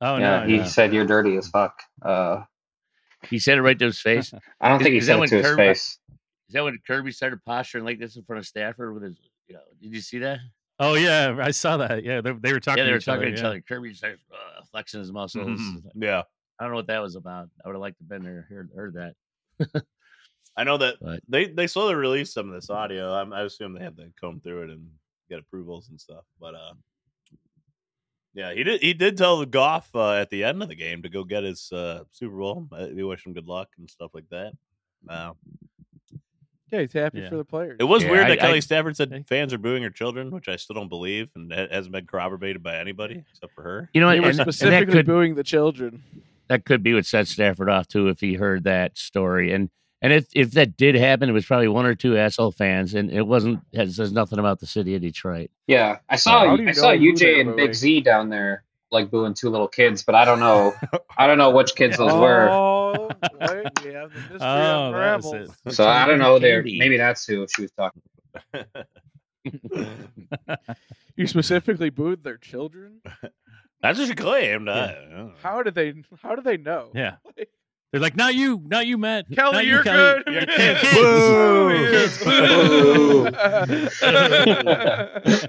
[0.01, 0.63] Oh yeah, no, he no.
[0.65, 1.81] said you're dirty as fuck.
[2.01, 2.43] Uh,
[3.27, 4.33] he said it right to his face.
[4.61, 5.99] I don't think he Is that said it when to his Kirby- face.
[6.51, 9.17] that when Kirby started posturing like this in front of Stafford with his?
[9.49, 10.39] You know, did you see that?
[10.79, 12.05] Oh yeah, I saw that.
[12.05, 12.77] Yeah, they, they were talking.
[12.79, 13.47] yeah, they to were each talking other, to each yeah.
[13.47, 13.61] other.
[13.67, 15.59] Kirby started uh, flexing his muscles.
[15.59, 15.81] Mhm.
[15.95, 16.23] Yeah.
[16.59, 17.49] I don't know what that was about.
[17.63, 19.83] I would have liked to have been there, heard, heard that.
[20.57, 23.13] I know that But they they slowly released some of this audio.
[23.13, 24.87] I'm, I assume they have to comb through it and
[25.29, 26.25] get approvals and stuff.
[26.39, 26.73] But uh,
[28.33, 31.01] yeah, he did he did tell the Goff uh, at the end of the game
[31.03, 32.67] to go get his uh, Super Bowl.
[32.71, 34.53] Uh, he wished him good luck and stuff like that.
[35.07, 35.31] Uh,
[36.71, 37.29] Yeah, he's happy Yeah.
[37.29, 37.77] for the players.
[37.79, 39.89] it was Yeah, weird I- that Kelly I- Stafford said I- fans are booing her
[39.89, 43.63] children, which I still don't believe, and it hasn't been corroborated by anybody except for
[43.63, 43.89] her.
[43.93, 46.03] you know, they were specifically could booing the children.
[46.47, 49.51] that could be what set Stafford off too if he heard that story.
[49.53, 49.69] And
[50.01, 53.11] and if if that did happen, it was probably one or two asshole fans, and
[53.11, 55.51] it wasn't has says nothing about the city of Detroit.
[55.67, 57.55] Yeah, I saw How you I saw know who they're UJ and?
[57.57, 60.73] Big Z down there like booing two little kids, but I don't know.
[61.17, 62.49] I don't know which kids those were.
[62.91, 65.55] Oh, wait, we have the mystery Oh, that was unraveled.
[65.65, 65.73] it.
[65.73, 66.39] So I don't know.
[66.39, 68.01] There, maybe that's who she was talking.
[71.15, 73.01] You specifically booed their children.
[73.81, 74.67] That's what she claimed.
[74.67, 74.73] Yeah.
[74.73, 75.33] I don't.
[75.43, 75.93] How did they?
[76.21, 76.91] How do they know?
[76.95, 77.15] Yeah.
[77.91, 79.25] They're like, not you, not you, Matt.
[79.33, 80.23] Kelly, Not you, you're Kelly.
[80.23, 80.33] good.
[80.33, 80.79] Your kids.
[80.93, 81.87] Boo.
[81.89, 82.23] Kids.
[82.23, 83.29] Boo.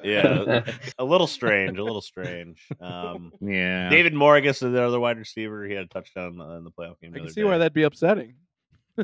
[0.02, 0.62] yeah,
[0.98, 2.66] a little strange, a little strange.
[2.80, 5.66] Um, Yeah, David Moore, I guess, is the other wide receiver.
[5.66, 7.10] He had a touchdown in the playoff game.
[7.12, 8.34] I can other see why that'd be upsetting.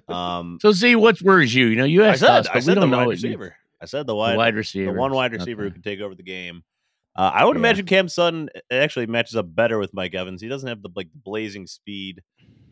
[0.08, 1.66] Um, So see what worries you.
[1.66, 3.10] You know, you I asked said, us, I but said we the don't wide know.
[3.10, 3.56] receiver.
[3.80, 5.74] I said the The wide, wide the one wide receiver who Okay.
[5.74, 6.62] can take over the game.
[7.14, 7.60] Uh, I would Yeah.
[7.60, 10.42] imagine Cam Sutton actually matches up better with Mike Evans.
[10.42, 12.22] He doesn't have the like blazing speed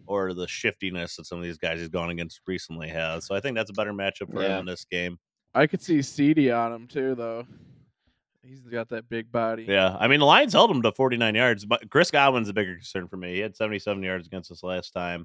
[0.07, 3.27] or the shiftiness that some of these guys he's gone against recently has.
[3.27, 4.55] So I think that's a better matchup for Yeah.
[4.55, 5.19] him in this game.
[5.55, 7.47] I could see CD on him too, though.
[8.43, 9.65] He's got that big body.
[9.67, 12.75] Yeah, I mean the Lions held him to 49 yards, but Chris Godwin's a bigger
[12.75, 13.33] concern for me.
[13.35, 15.25] He had 77 yards against us last time.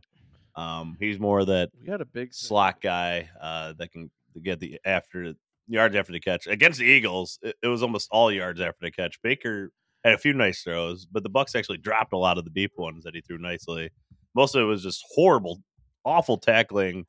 [0.55, 4.09] Um, he's more that We got a big slot guy uh, that can
[4.41, 5.33] get the after
[5.67, 7.39] yards after the catch against the Eagles.
[7.41, 9.21] It, it was almost all yards after the catch.
[9.21, 9.71] Baker
[10.05, 12.71] had a few nice throws, but the Bucks actually dropped a lot of the deep
[12.77, 13.89] ones that he threw nicely.
[14.35, 15.61] Most of it was just horrible,
[16.05, 17.05] awful tackling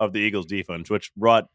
[0.00, 1.46] of the Eagles defense, which brought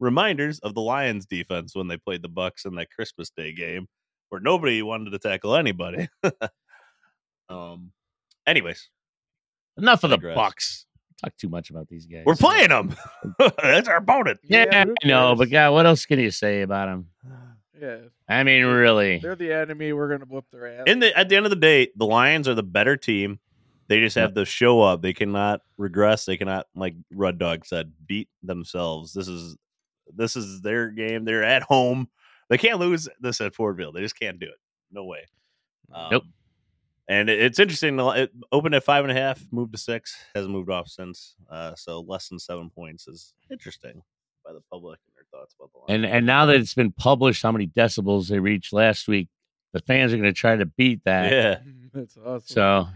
[0.00, 3.86] reminders of the Lions defense when they played the Bucks in that Christmas Day game,
[4.28, 6.08] where nobody wanted to tackle anybody.
[7.48, 7.92] um.
[8.44, 8.88] Anyways,
[9.76, 10.18] Enough of the.
[10.18, 10.86] Bucks.
[11.22, 12.24] Talk too much about these guys.
[12.26, 12.96] we're playing them.
[13.62, 14.40] That's our opponent.
[14.42, 17.06] Yeah, Yeah, I know, but God, what else can you say about them?
[17.80, 17.98] Yeah,
[18.28, 19.18] I mean, really.
[19.18, 19.92] they're the enemy.
[19.92, 20.84] We're gonna whip their ass.
[20.86, 23.38] in the at the end of the day, the Lions are the better team.
[23.92, 25.02] They just have to show up.
[25.02, 26.24] They cannot regress.
[26.24, 29.12] They cannot, like Rud Dog said, beat themselves.
[29.12, 29.54] This is
[30.14, 31.26] this is their game.
[31.26, 32.08] They're at home.
[32.48, 33.94] They can't lose this at Ford Field.
[33.94, 34.58] They just can't do it.
[34.90, 35.26] No way.
[36.10, 36.22] Nope.
[36.22, 36.32] Um,
[37.06, 38.00] And it's interesting.
[38.00, 41.34] It opened at five and a half, moved to six, hasn't moved off since.
[41.50, 44.00] Uh, so less than seven points is interesting
[44.42, 46.04] by the public and their thoughts about the line.
[46.04, 49.28] And and now that it's been published how many decibels they reached last week,
[49.74, 51.30] the fans are going to try to beat that.
[51.30, 51.58] yeah.
[51.92, 52.42] That's awesome.
[52.46, 52.88] So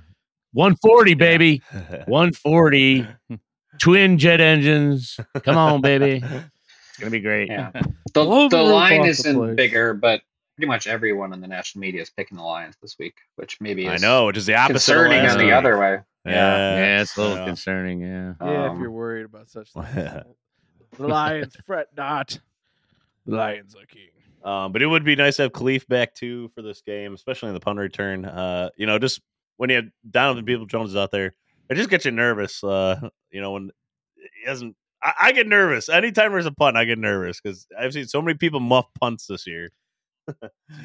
[0.57, 1.63] 140, baby.
[2.07, 3.07] 140.
[3.79, 5.21] Twin jet engines.
[5.43, 6.15] Come on, baby.
[6.25, 7.49] It's going to be great.
[7.51, 7.71] Yeah.
[8.15, 9.57] The, the the line isn't place.
[9.57, 10.23] bigger, but
[10.57, 13.87] pretty much everyone in the national media is picking the Lions this week, which maybe
[13.91, 14.91] I know, which is the opposite.
[14.95, 15.99] concerning last on the other way.
[16.25, 16.33] Yeah.
[16.79, 17.45] Yeah, it's a little Yeah.
[17.45, 18.01] concerning.
[18.01, 18.33] Yeah.
[18.41, 19.87] yeah, if Um, you're worried about such things.
[20.97, 22.39] the Lions fret not.
[23.27, 24.09] The Lions are king.
[24.43, 27.49] Um, but it would be nice to have Khalif back too for this game, especially
[27.49, 28.25] in the punt return.
[28.25, 29.21] Uh, you know, just
[29.57, 31.35] when you have Donovan Peoples-Jones out there,
[31.71, 32.63] it just gets you nervous.
[32.65, 33.71] Uh, you know, when
[34.17, 34.77] he hasn't.
[35.03, 36.77] I, I get nervous anytime there's a punt.
[36.77, 39.71] I get nervous because I've seen so many people muff punts this year.
[40.29, 40.35] You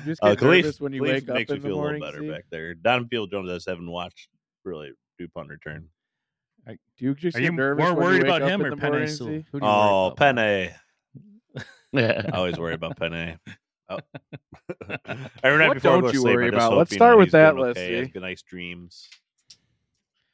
[0.06, 1.76] just Uh, get Khalif, nervous when you Khalif wake up makes in me the feel
[1.78, 2.02] morning.
[2.02, 2.32] a little better Steve?
[2.34, 2.74] back there.
[2.76, 4.28] Donovan Peoples-Jones, I just haven't watched
[4.66, 5.88] really do punt return.
[6.68, 8.92] I, Do you just Are you nervous more when worried about him or the Penny
[8.92, 9.30] morning, Sewell?
[9.30, 9.48] Steve?
[9.52, 10.36] Who do you worry Oh, about?
[10.36, 10.74] Penei.
[11.96, 13.38] I always worry about Penei.
[13.92, 14.00] Oh.
[15.44, 16.70] Every night What before I don't go to you sleep, worry I just about?
[16.72, 18.12] hope, Let's you start know, with he's doing that list, Okay, has see?
[18.12, 19.10] good nice dreams.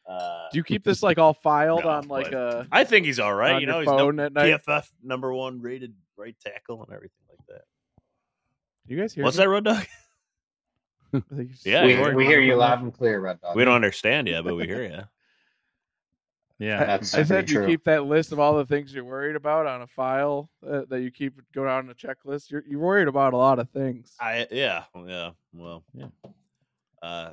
[0.09, 3.05] Uh, Do you keep this like all filed No, on like but a I think
[3.05, 3.55] he's all right.
[3.55, 4.61] on You know, your he's no phone at night?
[4.65, 7.63] PFF number one rated right tackle and everything like that.
[8.87, 9.23] You guys hear?
[9.23, 9.43] What's me?
[9.43, 9.85] that, Road Dog?
[11.13, 13.55] I think you're Yeah, we, we hear you loud and clear, Red Dog.
[13.55, 15.01] We don't understand yet, but we hear you.
[16.59, 16.83] Yeah.
[16.85, 17.67] That's I said you true.
[17.67, 21.01] keep that list of all the things you're worried about on a file uh, that
[21.01, 22.49] you keep go down a checklist.
[22.49, 24.13] You're you're worried about a lot of things.
[24.19, 26.07] I yeah yeah well Yeah.
[27.01, 27.31] Uh,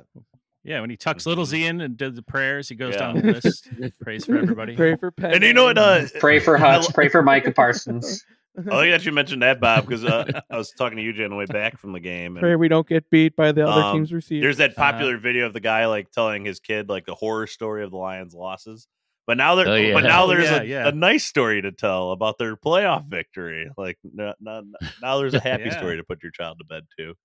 [0.63, 2.99] Yeah, when he tucks Little Z in and does the prayers, he goes Yeah.
[2.99, 3.67] down the list,
[4.01, 4.75] prays for everybody.
[4.75, 5.35] Pray for Penny.
[5.35, 5.77] and you know what?
[5.77, 6.93] Uh, Pray for I Hutch.
[6.93, 8.23] Pray for Micah Parsons.
[8.57, 11.29] I like that you mentioned that, Bob, because uh, I was talking to you on
[11.29, 12.35] the way back from the game.
[12.39, 14.43] Pray we don't get beat by the other Um, team's receivers.
[14.43, 14.91] there's that Uh-huh.
[14.93, 17.97] popular video of the guy like telling his kid like the horror story of the
[17.97, 18.87] Lions' losses.
[19.27, 19.93] But now there, Oh, yeah.
[19.93, 20.87] but now there's yeah, a, yeah.
[20.87, 23.69] a nice story to tell about their playoff victory.
[23.77, 24.63] Like no, no,
[25.01, 25.77] now there's a happy Yeah.
[25.77, 27.15] story to put your child to bed to.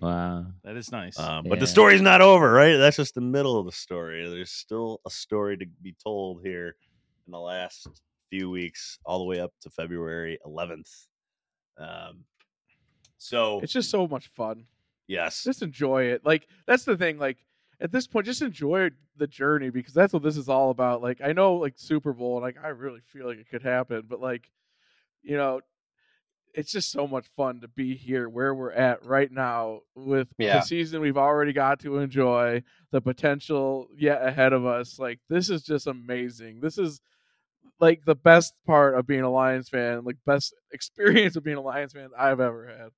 [0.00, 0.46] Wow.
[0.64, 1.18] That is nice.
[1.18, 2.76] Um, but the story's not over, right?
[2.76, 4.26] That's just the middle of the story.
[4.30, 6.74] There's still a story to be told here
[7.26, 7.86] in the last
[8.30, 11.06] few weeks, all the way up to February 11th.
[11.76, 12.24] Um,
[13.18, 14.64] so it's just so much fun.
[15.06, 16.24] yes, Just enjoy it.
[16.24, 17.18] Like that's the thing.
[17.18, 17.36] Like
[17.80, 21.02] at this point, just enjoy the journey because that's what this is all about.
[21.02, 24.02] Like I know, like Super Bowl, and like I really feel like it could happen,
[24.08, 24.50] but like
[25.22, 25.60] you know,
[26.54, 30.58] it's just so much fun to be here where we're at right now with Yeah.
[30.58, 34.98] the season we've already got to enjoy, the potential yet ahead of us.
[34.98, 36.60] Like this is just amazing.
[36.60, 37.00] This is
[37.78, 41.62] like the best part of being a Lions fan, like best experience of being a
[41.62, 42.88] Lions fan I've ever had.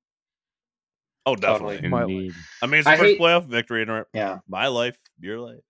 [1.26, 1.76] Oh definitely.
[1.76, 1.88] Totally.
[1.90, 2.32] My Indeed.
[2.62, 4.38] I mean, it's the I first hate- playoff victory in our- Yeah.
[4.48, 5.60] my life, your life,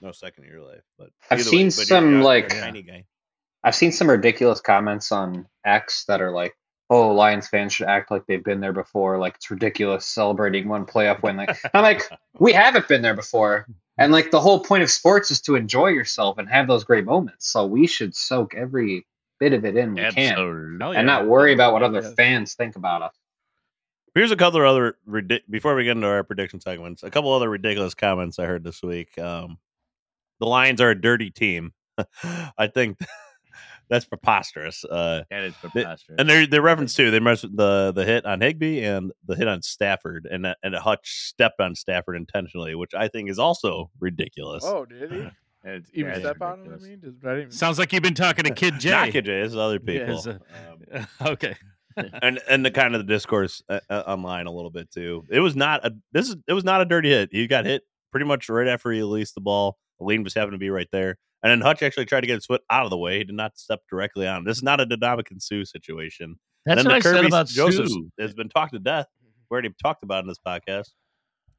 [0.00, 0.82] no second of your life.
[0.98, 3.04] But I've seen but you're- some, you're like- tiny guy.
[3.62, 6.56] I've seen some ridiculous comments on X that are like,
[6.88, 9.18] "Oh, Lions fans should act like they've been there before.
[9.18, 13.66] Like it's ridiculous celebrating one playoff win." Like I'm like, we haven't been there before,
[13.98, 17.04] and like the whole point of sports is to enjoy yourself and have those great
[17.04, 17.50] moments.
[17.52, 19.06] So we should soak every
[19.38, 20.78] bit of it in we can, Absolutely.
[20.80, 23.14] Hell and not worry about what other fans think about us.
[24.14, 24.96] Here's a couple of other
[25.48, 27.02] before we get into our prediction segments.
[27.02, 29.16] A couple other ridiculous comments I heard this week.
[29.18, 29.58] Um,
[30.40, 31.72] the Lions are a dirty team.
[32.58, 32.98] I think
[33.88, 34.84] that's preposterous.
[34.84, 36.16] Uh, That is They- preposterous.
[36.18, 37.10] and they're they reference too.
[37.10, 40.74] They mentioned the the hit on Higbee and the hit on Stafford, and that- and
[40.74, 44.64] Hutch stepped on Stafford intentionally, which I think is also ridiculous.
[44.66, 45.18] Oh, did he?
[45.62, 46.72] That's- Even that's step on him?
[46.72, 48.90] I mean, Did- I even- Sounds like you've been talking to Kid J.
[48.90, 50.16] Not Kid J, it's other people.
[50.16, 50.40] it's a-
[50.90, 51.54] Um, okay.
[52.22, 55.24] and and the kind of the discourse uh, uh, online a little bit too.
[55.30, 57.30] It was not a this is it was not a dirty hit.
[57.32, 59.78] He got hit pretty much right after he released the ball.
[59.98, 62.46] Lean just happened to be right there, and then Hutch actually tried to get his
[62.46, 63.18] foot out of the way.
[63.18, 64.38] He did not step directly on.
[64.38, 64.44] him.
[64.44, 66.36] This is not a Ndamukong Suh situation.
[66.64, 68.10] That's what the I Kirby said about Joseph Sue.
[68.18, 69.06] has been talked to death.
[69.50, 70.90] We already talked about in this podcast.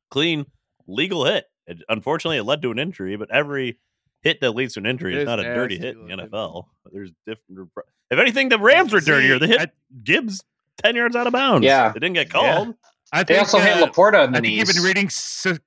[0.10, 0.46] Clean
[0.88, 1.46] legal hit.
[1.68, 3.80] It, unfortunately, it led to an injury, but every
[4.22, 6.30] hit that leads to an injury is is not a dirty hit in the looking.
[6.32, 6.66] NFL.
[6.92, 7.70] There's different.
[8.10, 9.40] If anything, the Rams were dirtier.
[9.40, 9.72] The See, hit I-
[10.04, 10.44] Gibbs
[10.84, 11.66] ten yards out of bounds.
[11.66, 11.90] Yeah.
[11.92, 12.76] they didn't get called.
[13.14, 14.58] I They think, also hit uh, Laporta in I the think knees.
[14.60, 15.10] you've been reading.
[15.10, 15.58] So,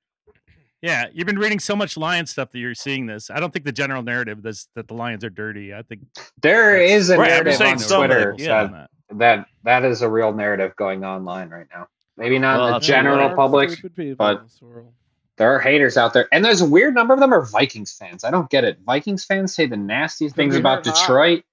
[0.82, 3.30] yeah, you've been reading so much Lions stuff that you're seeing this.
[3.30, 5.72] I don't think the general narrative is that the Lions are dirty.
[5.74, 6.02] I think
[6.42, 8.62] there is a Right, narrative on some of it, Twitter yeah.
[8.64, 9.18] that, that.
[9.18, 11.86] that that is a real narrative going online right now.
[12.16, 14.92] Maybe not Well, in the general public, Stupid people but- in this world.
[15.36, 18.22] There are haters out there, and there's a weird number of them are Vikings fans.
[18.24, 18.78] I don't get it.
[18.86, 21.00] Vikings fans say the nastiest things about heard Hawk.
[21.00, 21.44] Detroit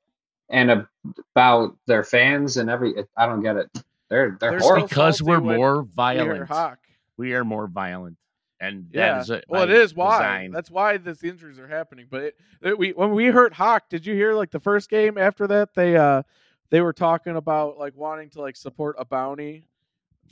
[0.50, 0.86] and
[1.34, 2.94] about their fans and every.
[3.18, 3.70] I don't get it.
[4.10, 4.88] They're they're They're horrible.
[4.88, 6.48] so because we're more violent.
[6.48, 6.80] Hawk.
[7.18, 8.18] We are more violent,
[8.60, 9.14] and Yeah.
[9.16, 9.46] that is it.
[9.48, 10.18] well, it by is why.
[10.18, 10.52] design.
[10.52, 12.08] That's why this injuries are happening.
[12.10, 15.18] But it, it- we when we heard Hawk, did you hear like the first game
[15.18, 16.24] after that they uh
[16.70, 19.64] they were talking about like wanting to like support a bounty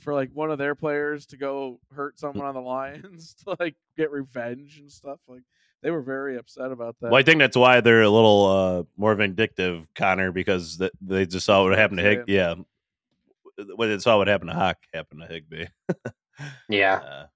[0.00, 3.76] for like one of their players to go hurt someone on the Lions to like
[3.96, 5.18] get revenge and stuff.
[5.28, 5.42] Like
[5.82, 7.10] they were very upset about that.
[7.10, 11.26] Well, I think that's why they're a little uh, more vindictive, Connor, because th- they
[11.26, 12.24] just saw what happened to Hig.
[12.26, 12.54] Yeah,
[13.76, 15.66] when they saw what happened to Hawk happened to Higbee.
[16.70, 17.26] Yeah, Uh,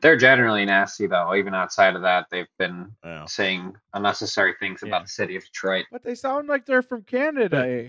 [0.00, 1.36] they're generally nasty though.
[1.36, 3.24] Even outside of that, they've been yeah.
[3.26, 4.88] saying unnecessary things Yeah.
[4.88, 5.84] about the city of Detroit.
[5.92, 7.64] but they sound like they're from Canada.
[7.64, 7.88] eh?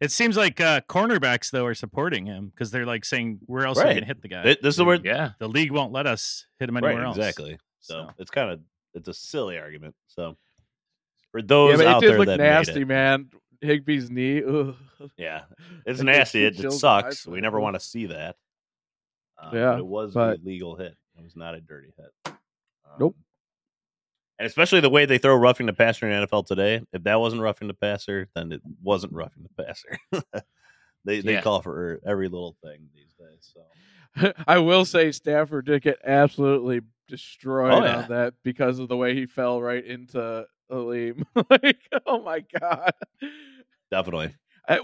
[0.00, 3.78] It seems like uh, cornerbacks though are supporting him because they're like saying, "Where else
[3.78, 3.94] are we Right.
[3.94, 4.42] gonna hit the guy?
[4.42, 5.30] Th- This is where yeah.
[5.38, 7.58] the league won't let us hit him anywhere right, else." exactly.
[7.80, 8.60] So, So- it's kind of
[8.94, 9.94] it's a silly argument.
[10.08, 10.36] So
[11.32, 13.30] for Yeah, those but it out did there look that made nasty, it, man.
[13.62, 14.42] Higbee's knee.
[14.44, 14.74] Ugh.
[15.16, 15.44] yeah,
[15.86, 16.44] it's It nasty.
[16.44, 17.26] It, it chills in my sucks.
[17.26, 18.36] We never want to see that.
[19.38, 20.94] Um, but Yeah, it was but- a legal hit.
[21.18, 22.12] It was not a dirty hit.
[22.26, 22.36] Um,
[23.00, 23.16] Nope.
[24.38, 26.82] And especially the way they throw roughing the passer in NFL today.
[26.92, 29.98] If that wasn't roughing the passer, then it wasn't roughing the passer.
[31.04, 31.42] they they Yeah.
[31.42, 33.54] call for every little thing these days.
[33.54, 37.96] So I will say Stafford did get absolutely destroyed Oh, yeah.
[38.02, 41.24] on that because of the way he fell right into Alim.
[41.50, 42.90] like, oh my god.
[43.90, 44.34] definitely.
[44.68, 44.80] I,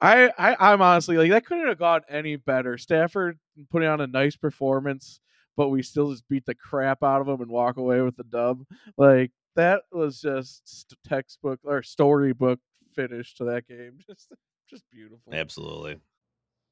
[0.00, 2.76] I I'm honestly like that couldn't have gone any better.
[2.76, 3.38] Stafford
[3.70, 5.20] putting on a nice performance,
[5.56, 8.24] but we still just beat the crap out of them and walk away with the
[8.24, 8.64] dub.
[8.96, 12.60] Like that was just st- textbook or storybook
[12.94, 13.98] finish to that game.
[14.06, 14.28] Just
[14.68, 15.32] just beautiful.
[15.32, 15.98] Absolutely.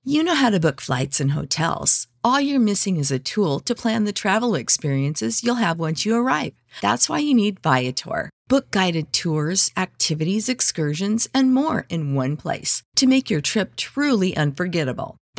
[0.02, 2.06] You know how to book flights and hotels.
[2.24, 6.16] All you're missing is a tool to plan the travel experiences you'll have once you
[6.16, 6.54] arrive.
[6.80, 8.30] That's why you need Viator.
[8.48, 14.34] Book guided tours, activities, excursions, and more in one place to make your trip truly
[14.34, 15.18] unforgettable.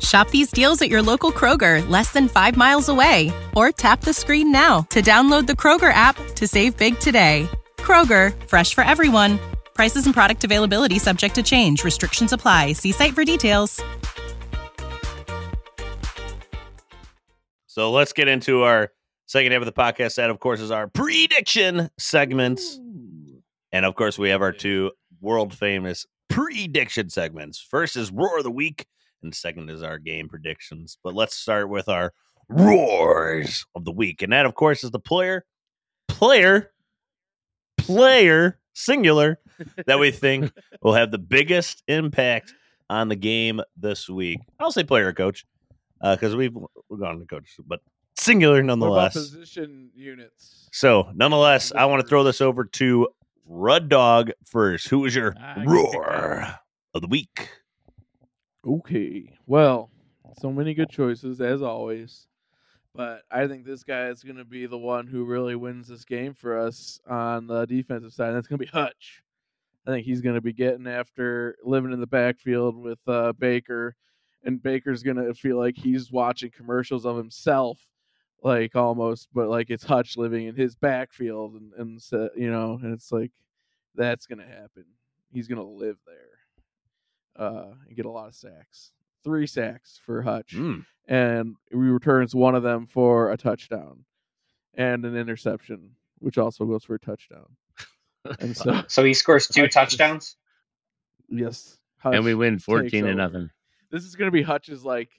[0.00, 4.12] Shop these deals at your local Kroger, less than 5 miles away, or tap the
[4.12, 7.48] screen now to download the Kroger app to save big today.
[7.78, 9.40] Kroger, fresh for everyone.
[9.74, 11.82] Prices and product availability subject to change.
[11.84, 12.74] Restrictions apply.
[12.74, 13.82] See site for details.
[17.66, 18.92] So let's get into our
[19.26, 20.16] second half of the podcast.
[20.16, 22.78] That, of course, is our prediction segments.
[23.72, 27.60] And of course, we have our two world famous prediction segments.
[27.60, 28.86] First is Roar of the Week,
[29.22, 30.98] and second is our game predictions.
[31.02, 32.12] But let's start with our
[32.48, 34.22] Roars of the Week.
[34.22, 35.44] And that, of course, is the player,
[36.08, 36.70] player,
[37.78, 39.38] player, singular,
[39.86, 40.52] that we think
[40.82, 42.54] will have the biggest impact
[42.88, 44.40] on the game this week.
[44.58, 45.46] I'll say player or coach
[46.02, 46.56] because we've
[46.88, 47.80] we've gone to coach, but
[48.18, 49.12] singular nonetheless.
[49.12, 50.68] position units?
[50.72, 53.08] So, nonetheless, I want to throw this over to
[53.46, 54.88] Rud Dog first.
[54.88, 56.46] Who is your Ah, I can take roar
[56.94, 57.48] of the week?
[58.66, 59.32] Okay.
[59.46, 59.90] Well,
[60.38, 62.26] so many good choices as always.
[62.94, 66.04] But I think this guy is going to be the one who really wins this
[66.04, 68.28] game for us on the defensive side.
[68.28, 69.22] And that's going to be Hutch.
[69.86, 73.96] I think he's going to be getting after living in the backfield with uh, Baker,
[74.44, 77.78] and Baker's going to feel like he's watching commercials of himself,
[78.42, 82.78] like almost, but like it's Hutch living in his backfield, and and so, you know,
[82.82, 83.32] and it's like
[83.94, 84.84] that's going to happen.
[85.32, 86.39] He's going to live there
[87.36, 88.92] uh, and get a lot of sacks.
[89.24, 94.04] Three sacks for Hutch, Mm, and he returns one of them for a touchdown
[94.74, 97.46] and an interception, which also goes for a touchdown.
[98.40, 100.36] And so, So he scores two Hutch is- touchdowns.
[101.28, 103.50] yes, and we win 14 to nothing.
[103.90, 105.10] This is gonna be Hutch's like,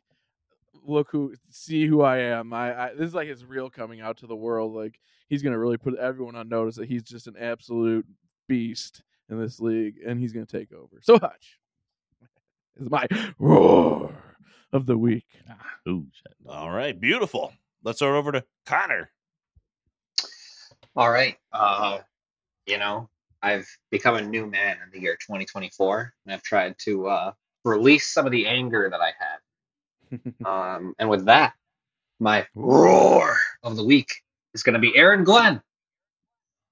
[0.84, 2.53] look who, see who I am.
[2.53, 4.74] I, I this is like his real coming out to the world.
[4.74, 4.99] Like
[5.30, 8.05] he's gonna really put everyone on notice that he's just an absolute
[8.47, 10.99] beast, in this league, and he's going to take over.
[11.01, 11.57] So Hutch
[12.80, 13.07] is my
[13.39, 14.13] roar
[14.72, 15.26] of the week.
[15.88, 16.05] Ooh.
[16.47, 17.53] All right, beautiful.
[17.84, 19.11] Let's throw it over to Connor.
[20.95, 21.38] All right.
[21.51, 21.99] Uh,
[22.65, 23.09] you know,
[23.41, 27.32] I've become a new man in the year 2024, and I've tried to uh,
[27.63, 29.38] release some of the anger that I had.
[30.45, 31.53] Um, and with that,
[32.19, 34.13] my roar of the week
[34.53, 35.61] is going to be Aaron Glenn.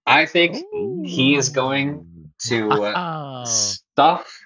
[0.05, 0.57] I think
[1.05, 4.39] he is going to uh, stuff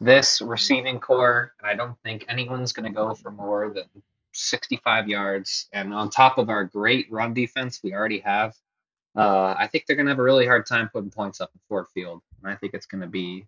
[0.00, 3.84] this receiving core, and I don't think anyone's going to go for more than
[4.32, 5.68] 65 yards.
[5.72, 8.54] And on top of our great run defense we already have,
[9.16, 11.60] uh, I think they're going to have a really hard time putting points up in
[11.68, 12.20] Ford Field.
[12.42, 13.46] And I think it's going to be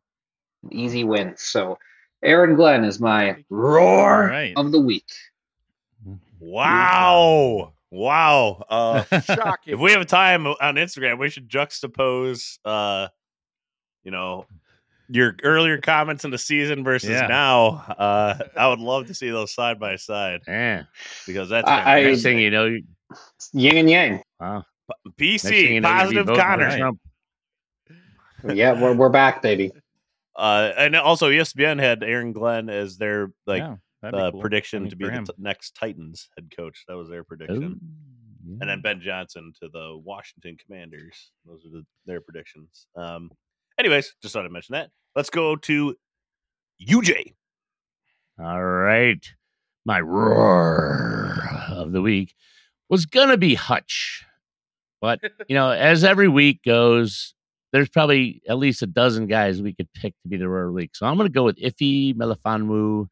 [0.63, 1.35] an easy win.
[1.37, 1.79] So,
[2.23, 4.55] Aaron Glenn is my roar All right.
[4.57, 5.11] of the week.
[6.41, 7.73] Wow.
[7.91, 8.65] Wow.
[8.69, 9.75] Uh, Shocking.
[9.75, 13.09] if we have time on Instagram, we should juxtapose, uh,
[14.05, 14.47] you know,
[15.09, 17.27] your earlier comments in the season versus Yeah.
[17.27, 17.67] now.
[17.99, 20.85] Uh, I would love to see those side by side Yeah.
[21.27, 22.83] because that's I- I- Next thing you know, you,
[23.53, 24.23] Yin and yang.
[24.41, 24.65] wow.
[25.19, 26.77] Next thing PC you know, you're gonna be positive voting Connor.
[26.79, 27.01] Trump.
[28.55, 29.73] Yeah, we're, we're back, baby.
[30.37, 34.41] Uh, and also ESPN had Aaron Glenn as their like Yeah, uh, cool.
[34.41, 36.85] prediction I mean, to be the t- next Titans head coach.
[36.89, 37.65] That was their prediction.
[37.65, 41.33] Ooh, and then Ben Johnson to the Washington Commanders.
[41.47, 42.87] Those are the, their predictions.
[42.95, 43.31] Um,
[43.79, 44.91] anyways, just thought I'd mention that.
[45.15, 45.97] Let's go to
[46.87, 47.35] UJ.
[48.39, 49.25] All right.
[49.85, 51.39] My roar
[51.71, 52.35] of the week
[52.89, 54.25] was going to be Hutch.
[55.01, 57.35] But, you know, as every week goes,
[57.73, 60.69] there's probably at least a dozen guys we could pick to be the roar of
[60.71, 60.95] the week.
[60.95, 63.09] So I'm going to go with Iffy Melifonwu.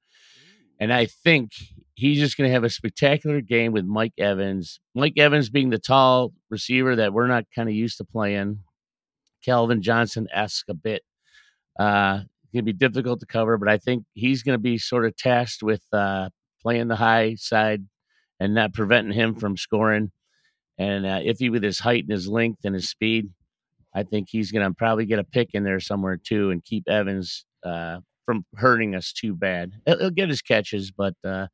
[0.81, 1.53] And I think
[1.95, 4.81] he's just going to have a spectacular game with Mike Evans.
[4.95, 8.61] Mike Evans being the tall receiver that we're not kind of used to playing.
[9.45, 11.03] Calvin Johnson esque a bit.
[11.79, 12.21] Uh,
[12.55, 15.17] going to be difficult to cover, but I think he's going to be sort of
[15.17, 16.31] tasked with uh,
[16.63, 17.85] playing the high side
[18.41, 20.13] and not preventing him from scoring.
[20.79, 23.29] And uh, if he, with his height and his length and his speed,
[23.95, 26.89] I think he's going to probably get a pick in there somewhere too and keep
[26.89, 29.73] Evans uh, from hurting us too bad.
[29.87, 31.49] He'll, he'll get his catches, but uh,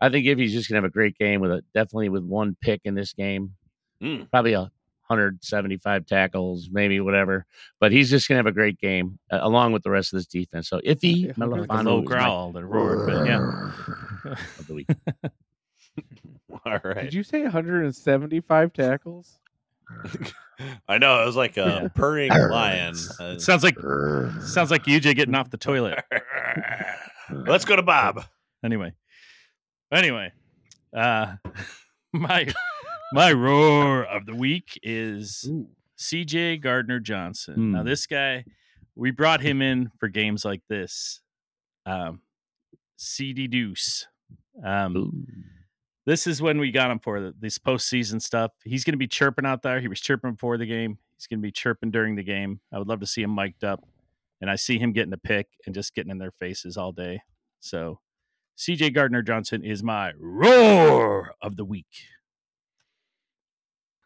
[0.00, 2.24] I think if he's just going to have a great game with a definitely with
[2.24, 3.54] one pick in this game,
[4.02, 4.30] Mm.
[4.30, 4.70] probably a
[5.08, 7.44] 175 tackles, maybe whatever.
[7.80, 10.18] But he's just going to have a great game uh, along with the rest of
[10.18, 10.68] this defense.
[10.68, 13.38] So if he Yeah, Like a low my growl that roared, but yeah.
[14.58, 14.88] of the week.
[16.66, 17.02] All right.
[17.04, 19.38] Did you say 175 tackles?
[20.88, 21.88] I know it was like a Yeah.
[21.94, 22.94] purring lion.
[23.20, 23.76] Uh, sounds like
[24.42, 26.02] sounds like UJ getting off the toilet.
[27.30, 28.24] Let's go to Bob.
[28.64, 28.94] Anyway,
[29.92, 30.32] anyway,
[30.96, 31.36] uh,
[32.12, 32.46] my
[33.12, 35.48] my roar of the week is
[35.96, 36.58] C.J.
[36.58, 37.72] Gardner Johnson.
[37.72, 37.86] Now Hmm.
[37.86, 38.44] this guy,
[38.94, 41.20] we brought him in for games like this.
[41.84, 42.20] Um,
[42.96, 44.06] CD Deuce.
[44.64, 45.26] Um,
[46.06, 48.52] this is when we got him for the, this postseason stuff.
[48.64, 49.80] He's going to be chirping out there.
[49.80, 50.98] He was chirping before the game.
[51.16, 52.60] He's going to be chirping during the game.
[52.72, 53.82] I would love to see him mic'd up,
[54.40, 57.20] and I see him getting a pick and just getting in their faces all day.
[57.60, 58.00] So,
[58.58, 61.86] CJ Gardner Johnson is my roar of the week.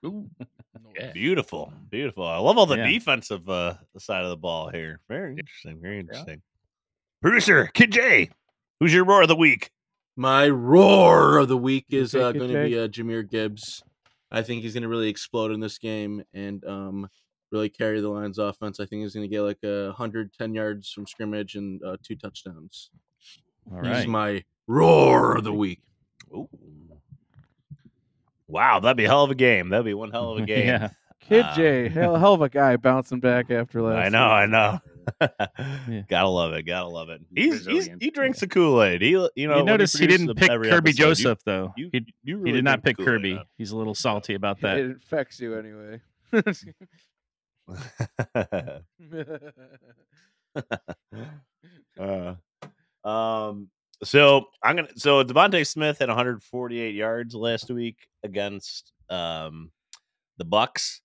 [0.02, 1.12] Yeah.
[1.12, 2.24] Beautiful, beautiful.
[2.26, 2.88] I love all the Yeah.
[2.88, 5.00] defensive uh, side of the ball here.
[5.08, 5.80] Very interesting.
[5.80, 6.42] Very interesting.
[7.22, 8.30] Producer Kid J,
[8.80, 9.70] who's your roar of the week?
[10.16, 13.82] My roar of the week is uh, going to be uh, Jahmyr Gibbs.
[14.30, 17.08] I think he's going to really explode in this game and um,
[17.52, 18.80] really carry the Lions' offense.
[18.80, 22.16] I think he's going to get like a 110 yards from scrimmage and uh, two
[22.16, 22.90] touchdowns.
[23.72, 24.08] All He's right.
[24.08, 25.80] my roar of the week.
[26.32, 26.48] Ooh.
[28.50, 29.68] Wow, that'd be a hell of a game.
[29.70, 30.66] That'd be one hell of a game.
[30.66, 30.90] yeah.
[31.20, 34.06] Kid Uh, J, hell, hell of a guy bouncing back after last.
[34.06, 34.78] I know, I know.
[35.88, 36.02] Yeah.
[36.08, 36.62] Gotta love it.
[36.62, 37.20] Gotta love it.
[37.34, 39.02] He's He's, he's he drinks the Kool Aid.
[39.02, 41.72] He, you know, you notice he produces didn't pick Kirby episode, you- Joseph, though.
[41.76, 43.40] You, he, you he did not pick Kool-Aid, Kirby.
[43.58, 44.78] He's a little salty about that.
[44.78, 44.90] It that.
[44.94, 46.00] infects you anyway.
[51.98, 52.34] uh,
[53.04, 53.68] um.
[54.02, 54.88] So I'm gonna.
[54.96, 59.70] So DeVonta Smith had 148 yards last week against um
[60.38, 61.00] the Bucs,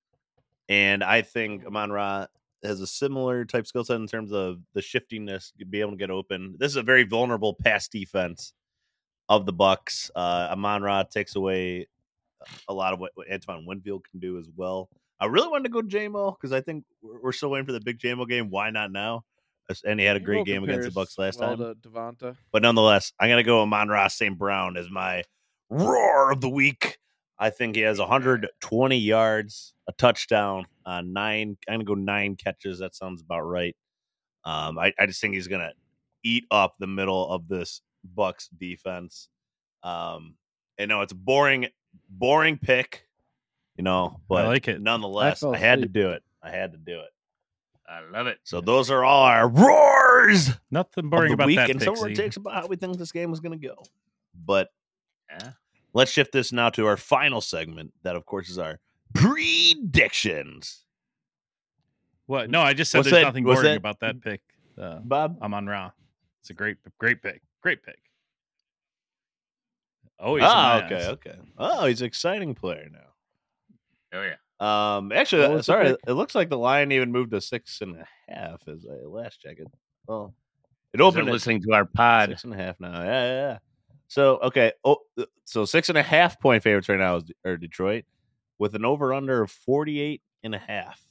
[0.69, 2.27] and I think Amon Ra
[2.63, 6.09] has a similar type skill set in terms of the shiftiness, be able to get
[6.09, 6.55] open.
[6.57, 8.53] This is a very vulnerable pass defense
[9.29, 10.09] of the Bucs.
[10.15, 11.87] Uh, Amon Ra takes away
[12.67, 14.89] a lot of what, what Antoine Winfield can do as well.
[15.19, 17.79] I really wanted to go Jamo because I think we're, we're still waiting for the
[17.79, 18.49] big Jamo game.
[18.49, 19.23] Why not now?
[19.69, 21.75] As- And he had a Hero great game against the Bucs last well time.
[21.81, 22.35] Devonta.
[22.51, 24.37] But nonetheless, I'm gonna go Amon Ra St.
[24.37, 25.23] Brown as my
[25.69, 26.97] roar of the week.
[27.37, 31.57] I think he has 120 yards, a touchdown, uh, nine.
[31.67, 32.79] I'm gonna go nine catches.
[32.79, 33.75] That sounds about right.
[34.45, 35.73] Um, I, I just think he's gonna
[36.23, 37.81] eat up the middle of this
[38.15, 39.29] Bucs defense.
[39.83, 40.35] Um,
[40.77, 41.67] and no, it's a boring,
[42.09, 43.07] boring pick,
[43.77, 44.81] you know, but like it.
[44.81, 46.23] nonetheless, I I, had to do it.
[46.41, 47.09] I had to do it.
[47.87, 48.39] I love it.
[48.43, 51.69] So those are all our roars Nothing of boring the about week, that.
[51.69, 52.23] and some of our Pixie.
[52.23, 53.75] takes about how we think this game was going to go.
[54.33, 54.69] But
[55.29, 55.51] Yeah.
[55.93, 57.93] let's shift this now to our final segment.
[58.03, 58.79] That, of course, is our
[59.13, 60.83] predictions.
[62.25, 62.49] What?
[62.49, 63.77] No, I just said What's there's that- nothing what's boring that?
[63.77, 64.41] about that pick.
[64.77, 65.91] Uh, Bob, Amon Ra.
[66.41, 67.41] It's a great, great pick.
[67.61, 67.99] Great pick.
[70.19, 71.35] Oh, he's ah, okay, okay.
[71.57, 72.99] Oh, he's an exciting player now.
[74.13, 74.35] Oh yeah.
[74.59, 78.05] Um, actually, uh, sorry, it looks like the line even moved to six and a
[78.31, 79.67] half as I last checked it.
[80.07, 80.33] Well,
[80.93, 82.29] it opened listening to our pod.
[82.29, 82.93] six and a half now.
[83.03, 83.57] Yeah, yeah, yeah.
[84.07, 84.97] So okay, oh,
[85.43, 88.05] so six and a half point favorites right now is are Detroit
[88.59, 91.01] with an over under of 48 and a half.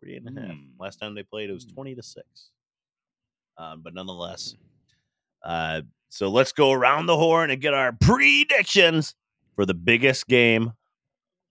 [0.00, 0.50] 48 and a half.
[0.50, 0.62] Hmm.
[0.78, 2.50] Last time they played, it was 20 to six.
[3.56, 4.56] Um, but nonetheless,
[5.44, 9.14] uh, so let's go around the horn and get our predictions
[9.54, 10.72] for the biggest game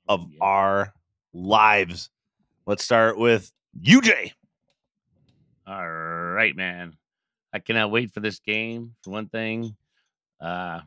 [0.07, 0.37] of Yeah.
[0.41, 0.93] our
[1.34, 2.09] lives.
[2.65, 4.34] Let's start with UJ.
[5.67, 6.95] All right, man.
[7.53, 8.95] I cannot wait for this game.
[9.03, 9.75] For one thing,
[10.39, 10.82] uh,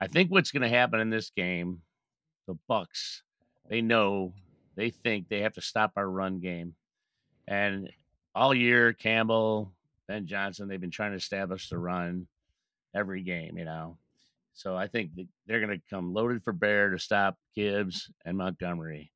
[0.00, 1.82] I think what's going to happen in this game,
[2.46, 3.20] the Bucs,
[3.68, 4.32] they know
[4.76, 6.74] they think they have to stop our run game,
[7.46, 7.88] and
[8.34, 9.72] all year Campbell,
[10.08, 12.26] Ben Johnson, they've been trying to establish the run
[12.94, 13.96] every game, you know.
[14.54, 15.10] So I think
[15.46, 19.10] they're going to come loaded for bear to stop Gibbs and Montgomery.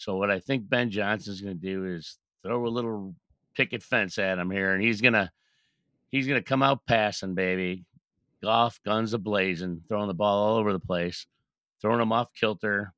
[0.00, 3.14] So what I think Ben Johnson's going to do is throw a little
[3.54, 5.30] picket fence at him here, and he's gonna
[6.10, 7.84] he's gonna come out passing, baby.
[8.42, 11.26] Goff guns a blazing, throwing the ball all over the place,
[11.82, 12.94] throwing him off kilter,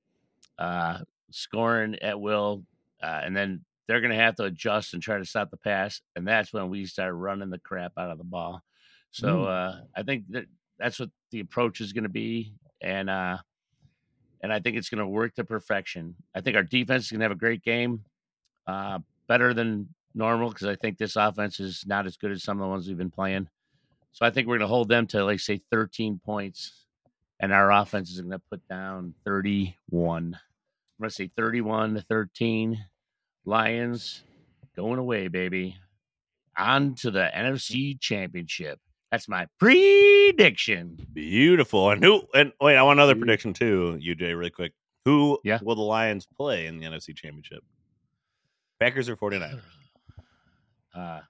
[0.61, 0.99] uh,
[1.33, 2.63] scoring at will,
[3.03, 6.25] uh, and then they're gonna have to adjust and try to stop the pass, and
[6.25, 8.63] that's when we start running the crap out of the ball.
[9.11, 10.45] So uh, I think that
[10.79, 13.39] that's what the approach is going to be, and uh,
[14.43, 16.17] and I think it's going to work to perfection.
[16.35, 18.05] I think our defense is going to have a great game,
[18.67, 22.59] uh, better than normal because I think this offense is not as good as some
[22.59, 23.49] of the ones we've been playing.
[24.13, 26.85] So I think we're going to hold them to like say 13 points,
[27.41, 29.75] and our offense is going to put down 31.
[30.25, 30.41] I'm
[31.01, 32.85] going to say 31 to 13.
[33.45, 34.23] Lions
[34.77, 35.77] going away, baby.
[36.57, 38.79] On to the NFC Championship.
[39.13, 40.97] That's my prediction.
[41.13, 41.91] Beautiful.
[41.91, 42.23] And who?
[42.35, 44.73] And wait, I want another prediction too, UJ, really quick.
[45.05, 45.59] Who Yeah.
[45.63, 47.63] will the Lions play in the NFC Championship?
[48.81, 49.61] Packers or 49ers?
[50.95, 51.21] Uh,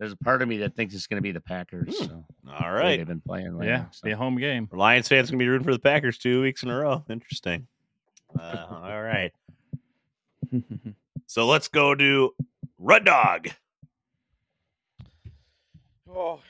[0.00, 1.96] there's a part of me that thinks it's going to be the Packers.
[2.00, 2.04] Hmm.
[2.06, 3.52] So, All the they've been playing.
[3.56, 4.04] Lately, Yeah, so.
[4.04, 4.68] be a home game.
[4.72, 7.04] Lions fans gonna be rooting for the Packers two weeks in a row.
[7.08, 7.68] Interesting.
[8.36, 9.32] Uh, all right.
[11.26, 12.34] So let's go to
[12.78, 13.48] Red Dog.
[16.12, 16.40] Oh,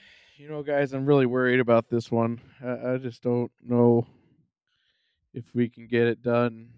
[0.44, 2.38] you know, guys, I'm really worried about this one.
[2.62, 4.06] I, I just don't know
[5.32, 6.68] if we can get it done.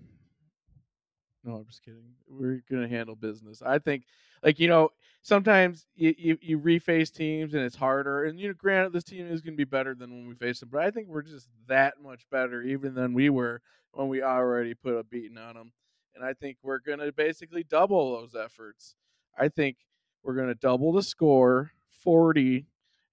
[1.43, 2.15] No, I'm just kidding.
[2.29, 3.63] We're gonna handle business.
[3.67, 4.05] I think,
[4.45, 4.91] like you know,
[5.23, 8.27] sometimes you, you you reface teams and it's harder.
[8.27, 10.69] And you know, granted, this team is gonna be better than when we faced them,
[10.71, 14.75] but I think we're just that much better even than we were when we already
[14.75, 15.73] put a beating on them.
[16.15, 18.95] And I think we're gonna basically double those efforts.
[19.37, 19.79] I think
[20.23, 21.73] we're gonna double the score,
[22.05, 22.65] 40,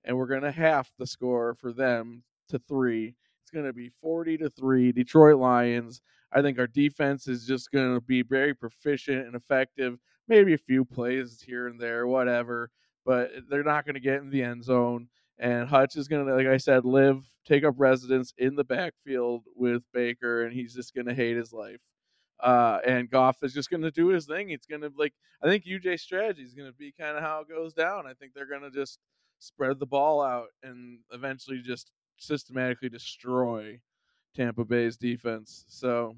[0.05, 3.15] and we're gonna half the score for them to three.
[3.41, 4.91] It's gonna be 40 to three.
[4.91, 6.01] Detroit Lions.
[6.33, 9.99] I think our defense is just going to be very proficient and effective.
[10.27, 12.71] Maybe a few plays here and there, whatever,
[13.05, 15.07] but they're not going to get in the end zone.
[15.37, 19.43] And Hutch is going to, like I said, live, take up residence in the backfield
[19.55, 21.81] with Baker, and he's just going to hate his life.
[22.39, 24.49] Uh, and Goff is just going to do his thing.
[24.49, 27.41] It's going to like I think UJ's strategy is going to be kind of how
[27.41, 28.05] it goes down.
[28.07, 28.99] I think they're going to just
[29.43, 33.79] spread the ball out and eventually just systematically destroy
[34.35, 35.65] Tampa Bay's defense.
[35.67, 36.15] So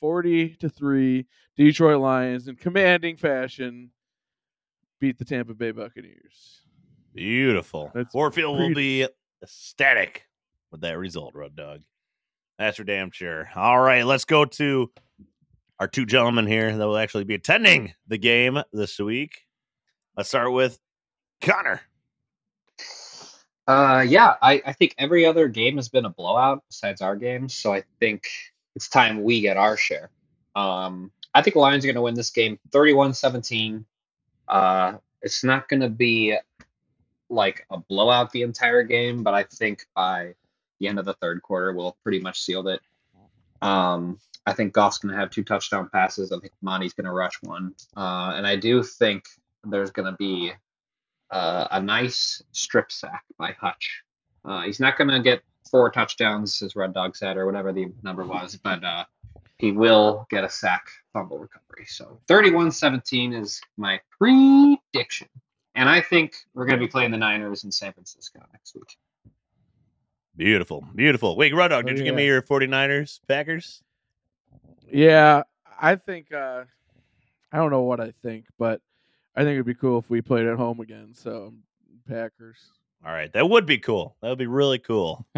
[0.00, 3.90] 40 to 3, Detroit Lions in commanding fashion
[5.00, 6.62] beat the Tampa Bay Buccaneers.
[7.14, 7.90] Beautiful.
[7.94, 9.08] That's Warfield will be
[9.42, 10.26] ecstatic
[10.70, 11.82] with that result, Red Dog.
[12.58, 13.48] That's for damn sure.
[13.54, 14.90] All right, let's go to
[15.78, 19.42] our two gentlemen here that will actually be attending the game this week.
[20.16, 20.78] Let's start with
[21.40, 21.80] Connor.
[23.66, 27.54] Uh, yeah, I, I think every other game has been a blowout besides our games,
[27.54, 28.28] so I think
[28.76, 30.10] it's time we get our share.
[30.54, 33.84] Um, I think Lions are going to win this game 31 17.
[34.48, 36.36] Uh, it's not going to be
[37.28, 40.34] like a blowout the entire game, but I think by
[40.78, 42.80] the end of the third quarter, we'll pretty much sealed it.
[43.60, 46.30] Um, I think Goff's going to have two touchdown passes.
[46.30, 47.74] I think Monty's going to rush one.
[47.96, 49.24] Uh, and I do think
[49.64, 50.52] there's going to be
[51.30, 54.02] uh, a nice strip sack by Hutch.
[54.44, 57.92] Uh, he's not going to get four touchdowns, as Red Dog said, or whatever the
[58.02, 59.04] number was, but uh,
[59.58, 61.86] he will get a sack fumble recovery.
[61.86, 65.28] So 31 17 is my prediction.
[65.74, 68.96] And I think we're going to be playing the Niners in San Francisco next week.
[70.36, 71.36] Beautiful, beautiful.
[71.36, 73.82] Wait, Red Dog, Oh, did you give me your 49ers, Packers?
[74.90, 75.42] Yeah,
[75.80, 76.64] I think uh
[77.52, 78.80] I don't know what I think, but
[79.36, 81.10] I think it'd be cool if we played at home again.
[81.14, 81.52] So
[82.08, 82.58] Packers.
[83.04, 84.16] All right, that would be cool.
[84.22, 85.26] That would be really cool.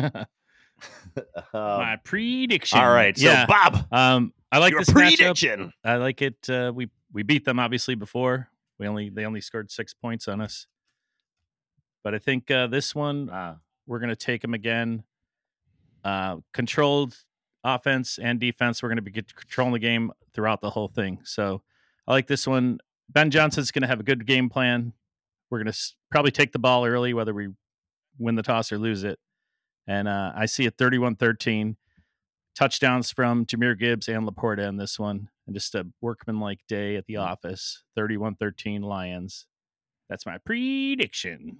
[1.36, 2.78] Um, My prediction.
[2.78, 3.46] all right, so yeah.
[3.46, 5.16] Bob, Um, I like your this matchup.
[5.16, 5.72] prediction.
[5.84, 6.48] I like it.
[6.48, 8.48] Uh, we we beat them obviously before.
[8.78, 10.68] We only they only scored six points on us,
[12.04, 13.56] but I think uh, this one Wow.
[13.88, 15.02] we're going to take them again.
[16.04, 17.16] Uh, controlled
[17.64, 18.80] offense and defense.
[18.80, 21.18] We're going to be controlling the game throughout the whole thing.
[21.24, 21.62] So
[22.06, 22.78] I like this one.
[23.10, 24.92] Ben Johnson's going to have a good game plan.
[25.50, 27.48] We're going to s- probably take the ball early, whether we
[28.18, 29.18] win the toss or lose it.
[29.86, 31.76] And uh, I see a 31 13
[32.54, 35.28] touchdowns from Jahmyr Gibbs and Laporta in this one.
[35.46, 39.46] And just a workmanlike day at the office 31 13 Lions.
[40.10, 41.58] That's my prediction.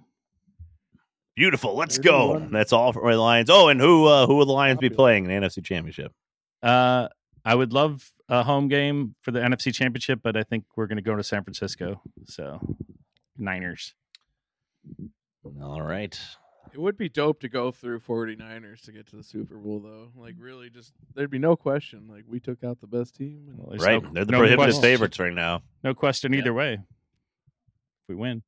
[1.35, 1.75] Beautiful.
[1.75, 2.39] Let's go.
[2.51, 3.49] That's all for my Lions.
[3.49, 6.11] Oh, and who uh, who will the Lions be playing in the NFC Championship?
[6.61, 7.07] Uh,
[7.45, 10.97] I would love a home game for the NFC Championship, but I think we're going
[10.97, 12.01] to go to San Francisco.
[12.25, 12.59] So,
[13.37, 13.93] Niners.
[15.61, 16.17] All right.
[16.71, 20.11] It would be dope to go through 49ers to get to the Super Bowl though.
[20.15, 22.07] Like really just there'd be no question.
[22.07, 24.03] Like we took out the best team and Well, Right.
[24.03, 25.63] no- They're the no prohibitive question- favorites right now.
[25.83, 26.39] No question Yeah.
[26.39, 26.73] either way.
[26.73, 26.79] If
[28.07, 28.43] we win.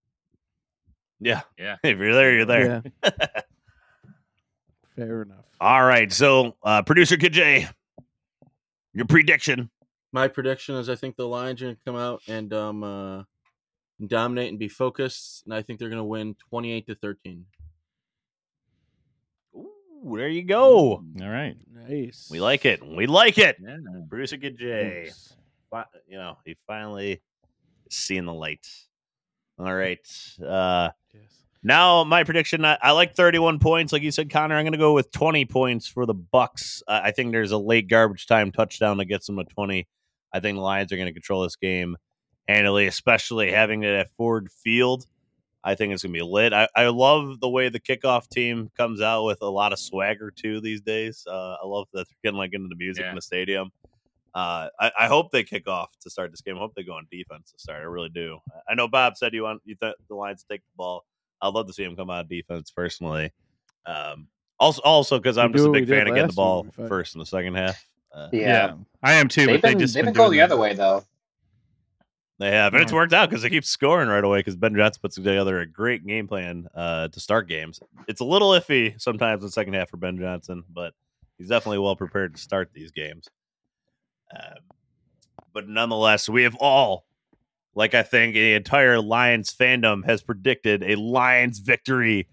[1.19, 1.41] Yeah.
[1.57, 1.77] Yeah.
[1.83, 2.83] If you're there, you're there.
[3.03, 3.09] Yeah.
[4.95, 5.45] Fair enough.
[5.59, 6.11] All right.
[6.11, 7.67] So, uh, producer KJ,
[8.93, 9.69] your prediction.
[10.11, 13.23] My prediction is I think the Lions are going to come out and um uh,
[14.05, 17.45] dominate and be focused, and I think they're going to win twenty eight to thirteen.
[19.55, 21.03] Ooh, there you go.
[21.21, 21.55] All right.
[21.73, 22.27] Nice.
[22.31, 22.85] We like it.
[22.85, 23.57] We like it.
[23.61, 23.77] Yeah.
[24.09, 25.03] Producer KJ.
[25.03, 25.33] Nice.
[25.69, 27.21] fi- you know, he finally
[27.85, 28.67] is seeing the light.
[29.59, 29.99] All right.
[30.43, 31.40] Uh Yes.
[31.63, 34.77] Now my prediction I, I like 31 points like you said Connor I'm going to
[34.79, 36.81] go with 20 points for the Bucs.
[36.87, 39.87] I I think there's a late garbage time touchdown that gets them to 20.
[40.33, 41.97] I think the Lions are going to control this game
[42.47, 45.05] handily, especially having it at Ford Field.
[45.63, 46.53] I think it's going to be lit.
[46.53, 50.31] I, I love the way the kickoff team comes out with a lot of swagger
[50.31, 51.23] too these days.
[51.27, 53.09] Uh, I love that they're getting like into the music Yeah.
[53.09, 53.69] in the stadium.
[54.33, 56.55] Uh, I, I hope they kick off to start this game.
[56.55, 57.81] I hope they go on defense to start.
[57.81, 58.39] I really do.
[58.67, 61.03] I know Bob said you want you th- the Lions to take the ball.
[61.41, 63.31] I'd love to see him come out of defense personally.
[63.85, 64.27] Um,
[64.59, 67.19] also, also because I'm just a big fan of getting the ball week, first in
[67.19, 67.83] the second half.
[68.13, 68.73] Uh, Yeah.
[69.01, 70.73] I am too, They've but been, they just they've been doing going the other way,
[70.73, 71.03] though.
[72.37, 74.39] They have, and it's worked out because they keep scoring right away.
[74.39, 77.79] Because Ben Johnson puts together a great game plan uh, to start games.
[78.07, 80.93] It's a little iffy sometimes in the second half for Ben Johnson, but
[81.37, 83.29] he's definitely well prepared to start these games.
[84.35, 84.57] Um,
[85.53, 87.05] but nonetheless, we have all,
[87.75, 92.27] like I think the entire Lions fandom has predicted a Lions victory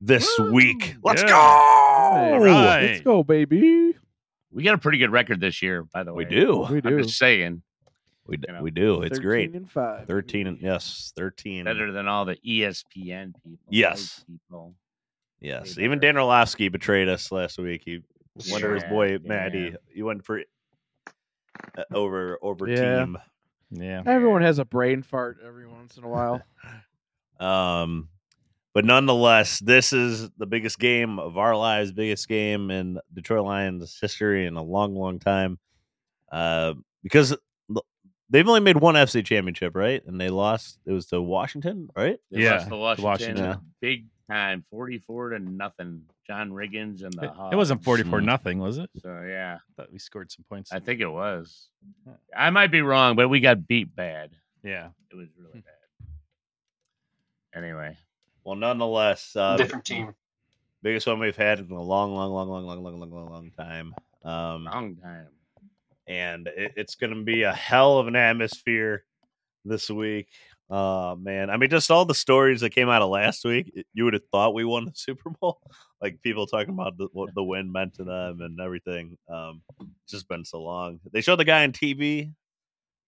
[0.00, 0.52] this Woo!
[0.52, 0.96] week.
[1.02, 1.28] Let's Yeah.
[1.28, 2.38] go!
[2.40, 2.82] Right.
[2.82, 3.94] Let's go, baby.
[4.50, 6.24] We got a pretty good record this year, by the way.
[6.24, 6.66] We do.
[6.70, 6.88] We do.
[6.90, 7.62] I'm just saying,
[8.26, 9.02] We, d- You know, we do.
[9.02, 9.52] It's 13 great.
[9.54, 10.06] And five.
[10.06, 11.64] 13 and yes, 13.
[11.64, 13.58] better than all the ESPN people.
[13.70, 14.24] Yes.
[14.28, 14.74] People.
[15.40, 15.98] Yes, even.
[15.98, 17.82] Dan Orlovsky betrayed us last week.
[17.84, 18.00] He
[18.50, 19.18] went to his Yeah, boy yeah.
[19.24, 19.74] Maddie.
[19.92, 20.42] He went for
[21.76, 23.00] uh, over over Yeah.
[23.06, 23.18] team.
[23.72, 24.02] Yeah.
[24.06, 26.42] Everyone has a brain fart every once in a while.
[27.40, 28.08] Um,
[28.72, 33.98] but nonetheless, this is the biggest game of our lives, biggest game in Detroit Lions
[34.00, 35.58] history in a long, long time.
[36.30, 37.36] Uh, because
[38.30, 40.02] they've only made one FC championship, right?
[40.06, 40.78] And they lost.
[40.86, 42.18] It was to Washington, right?
[42.30, 43.44] They Yeah, lost to Washington, Washington.
[43.44, 43.56] Yeah.
[43.80, 46.02] big time, forty-four to nothing.
[46.32, 48.24] John Riggins and the It, it wasn't 44 Mm.
[48.24, 48.88] nothing, was it?
[49.02, 50.72] So yeah, I thought we scored some points.
[50.72, 51.68] I think it was.
[52.34, 54.30] I might be wrong, but we got beat bad.
[54.62, 54.88] yeah.
[55.10, 55.74] It was really bad.
[57.54, 57.96] Anyway,
[58.44, 60.14] Well, nonetheless, uh, Different team.
[60.82, 63.50] biggest one we've had in a long, long, long, long, long, long, long, long, long
[63.50, 63.94] time.
[64.24, 65.26] Um, long time.
[66.06, 69.04] and it, it's going to be a hell of an atmosphere
[69.66, 70.28] this week.
[70.72, 74.04] Uh, man, I mean, just all the stories that came out of last week, you
[74.04, 75.60] would have thought we won the Super Bowl.
[76.00, 79.18] Like people talking about the, what the win meant to them and everything.
[79.28, 80.98] Um, it's just been so long.
[81.12, 82.32] They showed the guy on TV.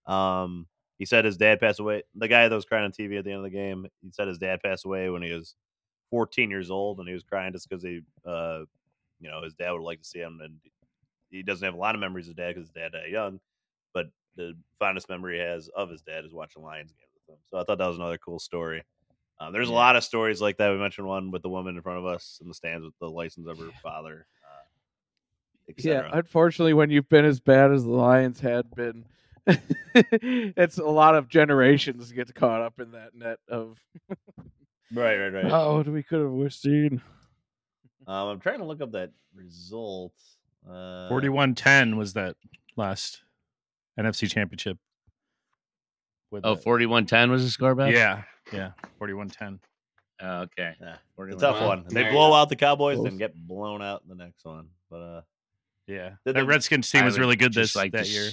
[0.05, 0.67] Um,
[0.99, 2.03] he said his dad passed away.
[2.15, 4.29] The guy that was crying on TV at the end of the game, he said
[4.29, 5.55] his dad passed away when he was
[6.11, 8.61] 14 years old, and he was crying just because he, uh,
[9.21, 10.59] you know, his dad would like to see him and
[11.31, 13.41] he doesn't have a lot of memories of dad because his dad died young,
[13.95, 17.41] but the fondest memory he has of his dad is watching Lions games with him.
[17.51, 18.83] So I thought that was another cool story.
[19.41, 20.71] Um, there's a lot of stories like that.
[20.71, 23.09] We mentioned one with the woman in front of us in the stands with the
[23.09, 24.27] license of her father.
[24.45, 29.05] Uh, Yeah, unfortunately, when you've been as bad as the Lions had been,
[29.95, 33.79] it's a lot of generations get caught up in that net of
[34.93, 35.53] right, right, right.
[35.53, 37.03] oh, what we could have seen.
[38.07, 40.13] Um, I'm trying to look up that result.
[40.67, 42.37] Uh, 41-10 was that
[42.77, 43.23] last
[43.99, 44.79] NFC Championship.
[46.35, 47.95] With Oh, the- 41-10 was the score back?
[47.95, 49.61] yeah, yeah, 41-10
[50.21, 50.75] Oh, okay.
[50.81, 51.85] Yeah, it's a tough Well, one.
[51.89, 53.09] They blow out the Cowboys, Close.
[53.09, 54.69] then get blown out in the next one.
[54.91, 55.21] But uh,
[55.87, 58.31] Yeah, Did the- Redskins team I was really good this like that to year.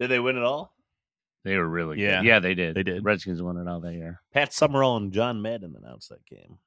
[0.00, 0.74] did they win it all?
[1.44, 2.02] They were really good.
[2.02, 2.22] Yeah.
[2.22, 2.74] Yeah, they did.
[2.74, 3.04] They did.
[3.04, 4.20] Redskins won it all that year.
[4.32, 6.58] Pat Summerall and John Madden announced that game.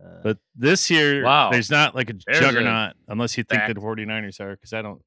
[0.00, 1.50] Uh, But this year, Wow.
[1.50, 3.74] there's not like a There's a juggernaut unless you think fact.
[3.74, 5.02] the 49ers are, because I don't.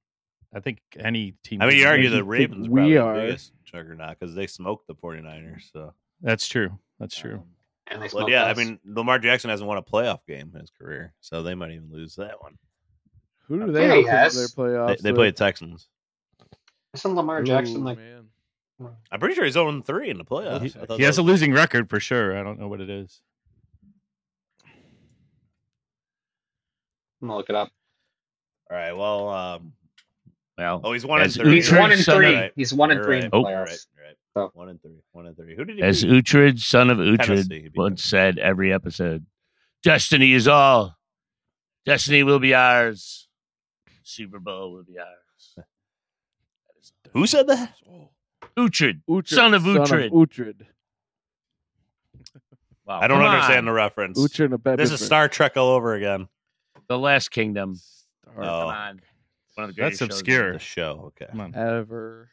[0.53, 1.61] I think any team.
[1.61, 3.13] I mean, you argue you the Ravens we probably the are.
[3.15, 5.71] biggest juggernaut because they smoked the 49ers.
[5.73, 6.77] So That's true.
[6.99, 7.35] That's true.
[7.35, 7.43] um,
[7.87, 10.59] And they but smoked yeah, I mean, Lamar Jackson hasn't won a playoff game in
[10.61, 12.57] his career, so they might even lose that one.
[13.47, 15.01] Who do they Yeah, he open their They, playoffs?
[15.01, 15.17] they with?
[15.17, 15.87] play the Texans.
[16.93, 18.27] isn't Lamar Jackson Ooh, like man.
[19.11, 20.61] I'm pretty sure he's 0 3 in the playoffs.
[20.61, 22.37] he, he that has a losing record for sure.
[22.37, 23.21] I don't know what it is.
[27.21, 27.69] I'm gonna look it up.
[28.69, 28.91] All right.
[28.95, 29.73] Well, um,
[30.57, 31.55] Well, oh, he's one and three.
[31.55, 32.35] He's Uhtred, one and three.
[32.35, 32.51] Right.
[32.55, 33.23] He's one and You're three right.
[33.25, 33.43] in the Oh.
[33.43, 33.65] Playoffs.
[33.65, 33.77] right.
[34.05, 34.17] Right.
[34.35, 34.97] So- One and three.
[35.11, 35.55] One and three.
[35.55, 36.25] Who did he as beat?
[36.25, 38.07] Uhtred, son of Tennessee, Uhtred, he once them.
[38.09, 39.25] said every episode,
[39.83, 40.95] Destiny is all.
[41.85, 43.27] Destiny will be ours.
[44.03, 45.65] Super Bowl will be ours.
[47.13, 47.73] Who said that?
[48.57, 50.11] Uhtred, Uhtred, son of Uhtred.
[50.11, 50.61] Uhtred.
[52.85, 53.65] Wow, I don't understand on.
[53.65, 54.17] the reference.
[54.19, 56.27] Uhtred and a This is Star Trek all over again.
[56.87, 57.75] The Last Kingdom.
[58.27, 58.31] Oh.
[58.33, 59.01] Come on.
[59.57, 60.53] One of the greatest That's shows obscure.
[60.53, 61.03] The show.
[61.19, 61.25] Okay.
[61.31, 61.55] Come on.
[61.55, 62.29] ever.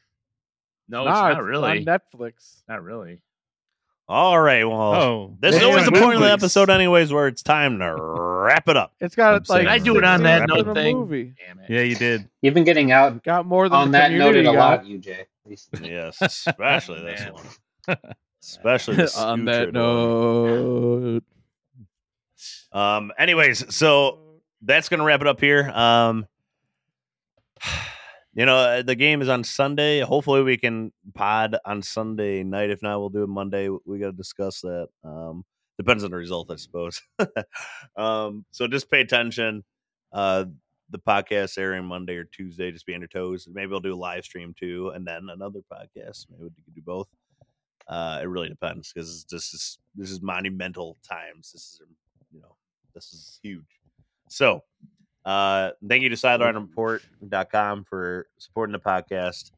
[0.88, 1.78] No, it's Nah, not really.
[1.78, 2.62] on Netflix.
[2.68, 3.22] Not really.
[4.06, 4.64] All right.
[4.64, 7.78] Well, Oh, this is always the yeah, point of the episode, anyways, where it's time
[7.78, 8.92] to wrap it up.
[9.00, 10.98] It's got I'm like I do it on that note in a thing.
[10.98, 11.32] Movie.
[11.46, 11.70] Damn it.
[11.70, 12.28] yeah, you did.
[12.42, 14.84] You've been getting out Got more than on that community noted a got.
[14.84, 15.24] lot, UJ.
[15.82, 17.96] Yes, especially this one.
[18.42, 21.22] Especially the on that note.
[22.72, 23.10] Um.
[23.18, 24.18] Anyways, so
[24.60, 25.70] that's gonna wrap it up here.
[25.70, 26.26] Um.
[28.36, 30.00] You know, uh, the game is on Sunday.
[30.00, 32.68] Hopefully, we can pod on Sunday night.
[32.68, 33.68] If not, we'll do it Monday.
[33.86, 34.88] We got to discuss that.
[35.04, 35.44] Um,
[35.78, 37.00] depends on the result, I suppose.
[37.96, 39.62] um, so just pay attention.
[40.12, 40.46] Uh,
[40.90, 42.72] the podcast airing Monday or Tuesday.
[42.72, 43.46] Just be on your toes.
[43.50, 46.26] Maybe we'll do a live stream too, and then another podcast.
[46.28, 47.08] Maybe we could do both.
[47.86, 51.52] Uh, it really depends because this is this is monumental times.
[51.52, 51.80] This is
[52.32, 52.56] you know
[52.94, 53.80] this is huge.
[54.28, 54.62] So
[55.24, 59.50] uh thank you to sidelinereport.com for supporting the podcast.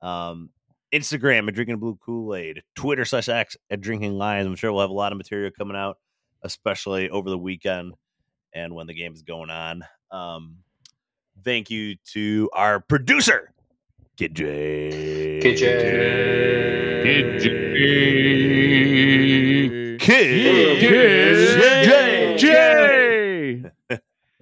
[0.00, 0.50] Um
[0.92, 4.46] Instagram at drinking blue Kool-Aid, Twitter slash X at drinking lions.
[4.46, 5.96] I'm sure we'll have a lot of material coming out,
[6.42, 7.94] especially over the weekend
[8.54, 9.84] and when the game is going on.
[10.10, 10.58] Um
[11.44, 13.52] thank you to our producer,
[14.16, 15.40] Kid J.
[15.40, 16.52] Kid J.
[17.02, 17.42] Kid
[20.00, 22.36] Kid Kid J.
[22.38, 23.01] J.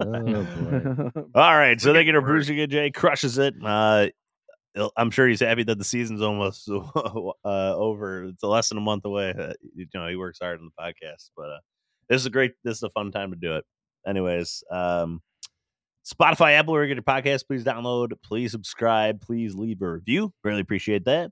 [0.00, 1.22] Oh, boy.
[1.34, 2.26] All right, so they get a Word.
[2.26, 3.54] Bruce Good J crushes it.
[3.62, 4.08] Uh,
[4.96, 8.24] I'm sure he's happy that the season's almost uh, over.
[8.24, 9.34] It's less than a month away.
[9.36, 11.58] Uh, you know, he works hard on the podcast, but uh,
[12.08, 12.52] this is a great.
[12.64, 13.64] This is a fun time to do it.
[14.06, 15.20] Anyways, um,
[16.06, 20.32] Spotify, Apple, where you get your podcast, please download, please subscribe, please leave a review.
[20.42, 21.30] Really appreciate that.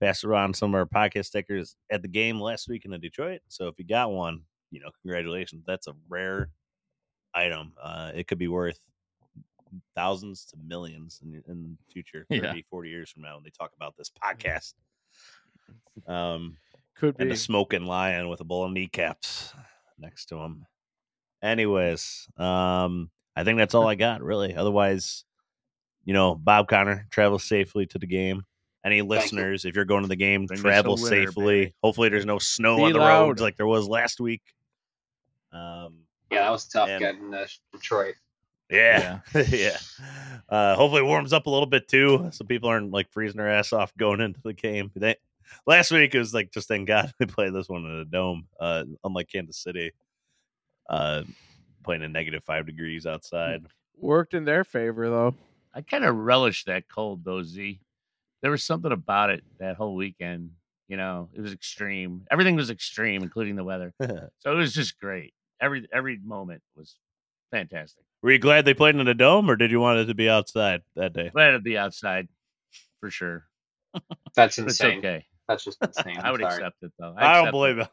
[0.00, 3.40] Passed around some of our podcast stickers at the game last week in Detroit.
[3.48, 5.64] So if you got one, you know, congratulations.
[5.66, 6.50] That's a rare
[7.34, 7.72] item.
[7.80, 8.78] Uh, it could be worth
[9.94, 12.54] thousands to millions in, in the future, 30, Yeah.
[12.70, 14.74] 40 years from now when they talk about this podcast.
[16.06, 16.56] Um,
[16.96, 17.34] Could and be.
[17.34, 19.52] the smoking lion with a bowl of kneecaps
[19.98, 20.64] next to him.
[21.42, 24.54] Anyways, um, I think that's all I got, really.
[24.54, 25.24] Otherwise,
[26.04, 28.42] you know, Bob Connor, travel safely to the game.
[28.84, 29.04] Any you.
[29.04, 31.74] listeners, if you're going to the game, Bring travel safely.
[31.82, 33.26] Hopefully, there's no snow Be on the loud.
[33.26, 34.42] roads like there was last week.
[35.52, 35.98] Um,
[36.30, 38.14] Yeah, that was tough And- getting to Detroit.
[38.70, 39.78] Yeah, yeah.
[40.48, 43.48] Uh, hopefully, it warms up a little bit too, so people aren't like freezing their
[43.50, 44.90] ass off going into the game.
[44.94, 45.16] They,
[45.66, 48.46] last week it was like just thank God they played this one in a dome,
[48.60, 49.92] uh, unlike Kansas City,
[50.90, 51.22] uh,
[51.82, 53.64] playing in negative five degrees outside.
[53.96, 55.34] Worked in their favor though.
[55.74, 57.80] I kind of relish that cold though, Z.
[58.42, 60.50] There was something about it that whole weekend.
[60.88, 62.26] You know, it was extreme.
[62.30, 63.94] Everything was extreme, including the weather.
[64.40, 65.32] So it was just great.
[65.60, 66.96] Every every moment was
[67.50, 68.04] fantastic.
[68.22, 70.28] Were you glad they played in the dome, or did you want it to be
[70.28, 71.30] outside that day?
[71.30, 72.28] Glad to be outside
[73.00, 73.44] for sure.
[73.94, 74.98] That's But it's insane.
[74.98, 75.26] okay.
[75.46, 76.18] That's just insane.
[76.18, 76.54] I would sorry.
[76.54, 77.14] accept it though.
[77.16, 77.88] I, don't believe it.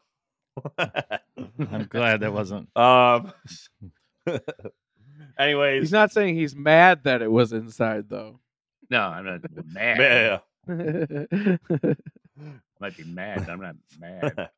[0.78, 1.20] it.
[1.72, 2.68] I'm glad that wasn't.
[2.76, 3.32] um.
[5.38, 8.40] anyways, He's not saying he's mad that it was inside though.
[8.90, 9.98] No, I'm not mad.
[9.98, 10.38] yeah.
[10.68, 11.58] I
[12.80, 13.48] might be mad.
[13.48, 14.50] I'm not mad.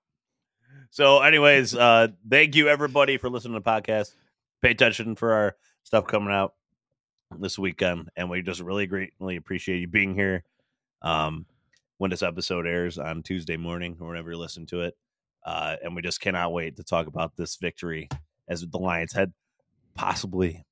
[0.90, 4.14] So, anyways, uh, thank you everybody for listening to the podcast.
[4.62, 6.54] Pay attention for our stuff coming out
[7.38, 10.44] this weekend, and we just really greatly appreciate you being here.
[11.02, 11.46] Um,
[11.98, 14.96] when this episode airs on Tuesday morning or whenever you listen to it,
[15.44, 18.08] uh, and we just cannot wait to talk about this victory
[18.48, 19.32] as the Lions head
[19.94, 20.64] possibly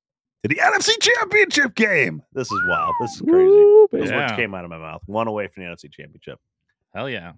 [0.43, 2.23] to the NFC Championship game.
[2.33, 2.95] This is wild.
[3.01, 3.49] This is crazy.
[3.51, 4.37] Woo, words Yeah.
[4.37, 5.03] came out of my mouth.
[5.07, 6.41] One away from the NFC Championship.
[6.95, 7.33] Hell yeah.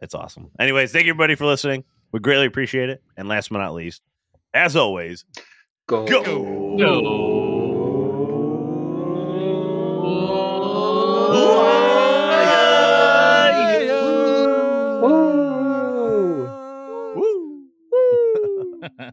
[0.00, 0.50] It's awesome.
[0.58, 1.84] Anyways, thank you everybody for listening.
[2.12, 3.02] We greatly appreciate it.
[3.16, 4.02] And last but not least,
[4.54, 5.24] as always,
[5.86, 6.06] Go.
[6.06, 6.22] go.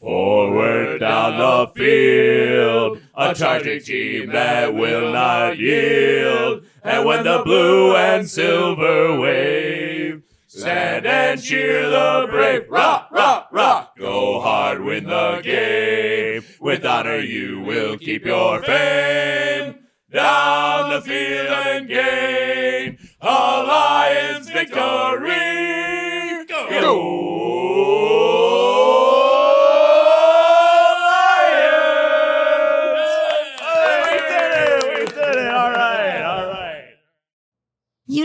[0.00, 6.64] Forward down the field, a charging team that will not yield.
[6.88, 12.62] And when the blue and silver wave, stand and cheer the brave.
[12.70, 13.94] Rock, rock, rock.
[13.98, 16.44] Go hard, win the game.
[16.62, 19.80] With honor, you will keep your fame.
[20.10, 26.46] Down the field and gain a Lions victory.
[26.46, 27.37] Go!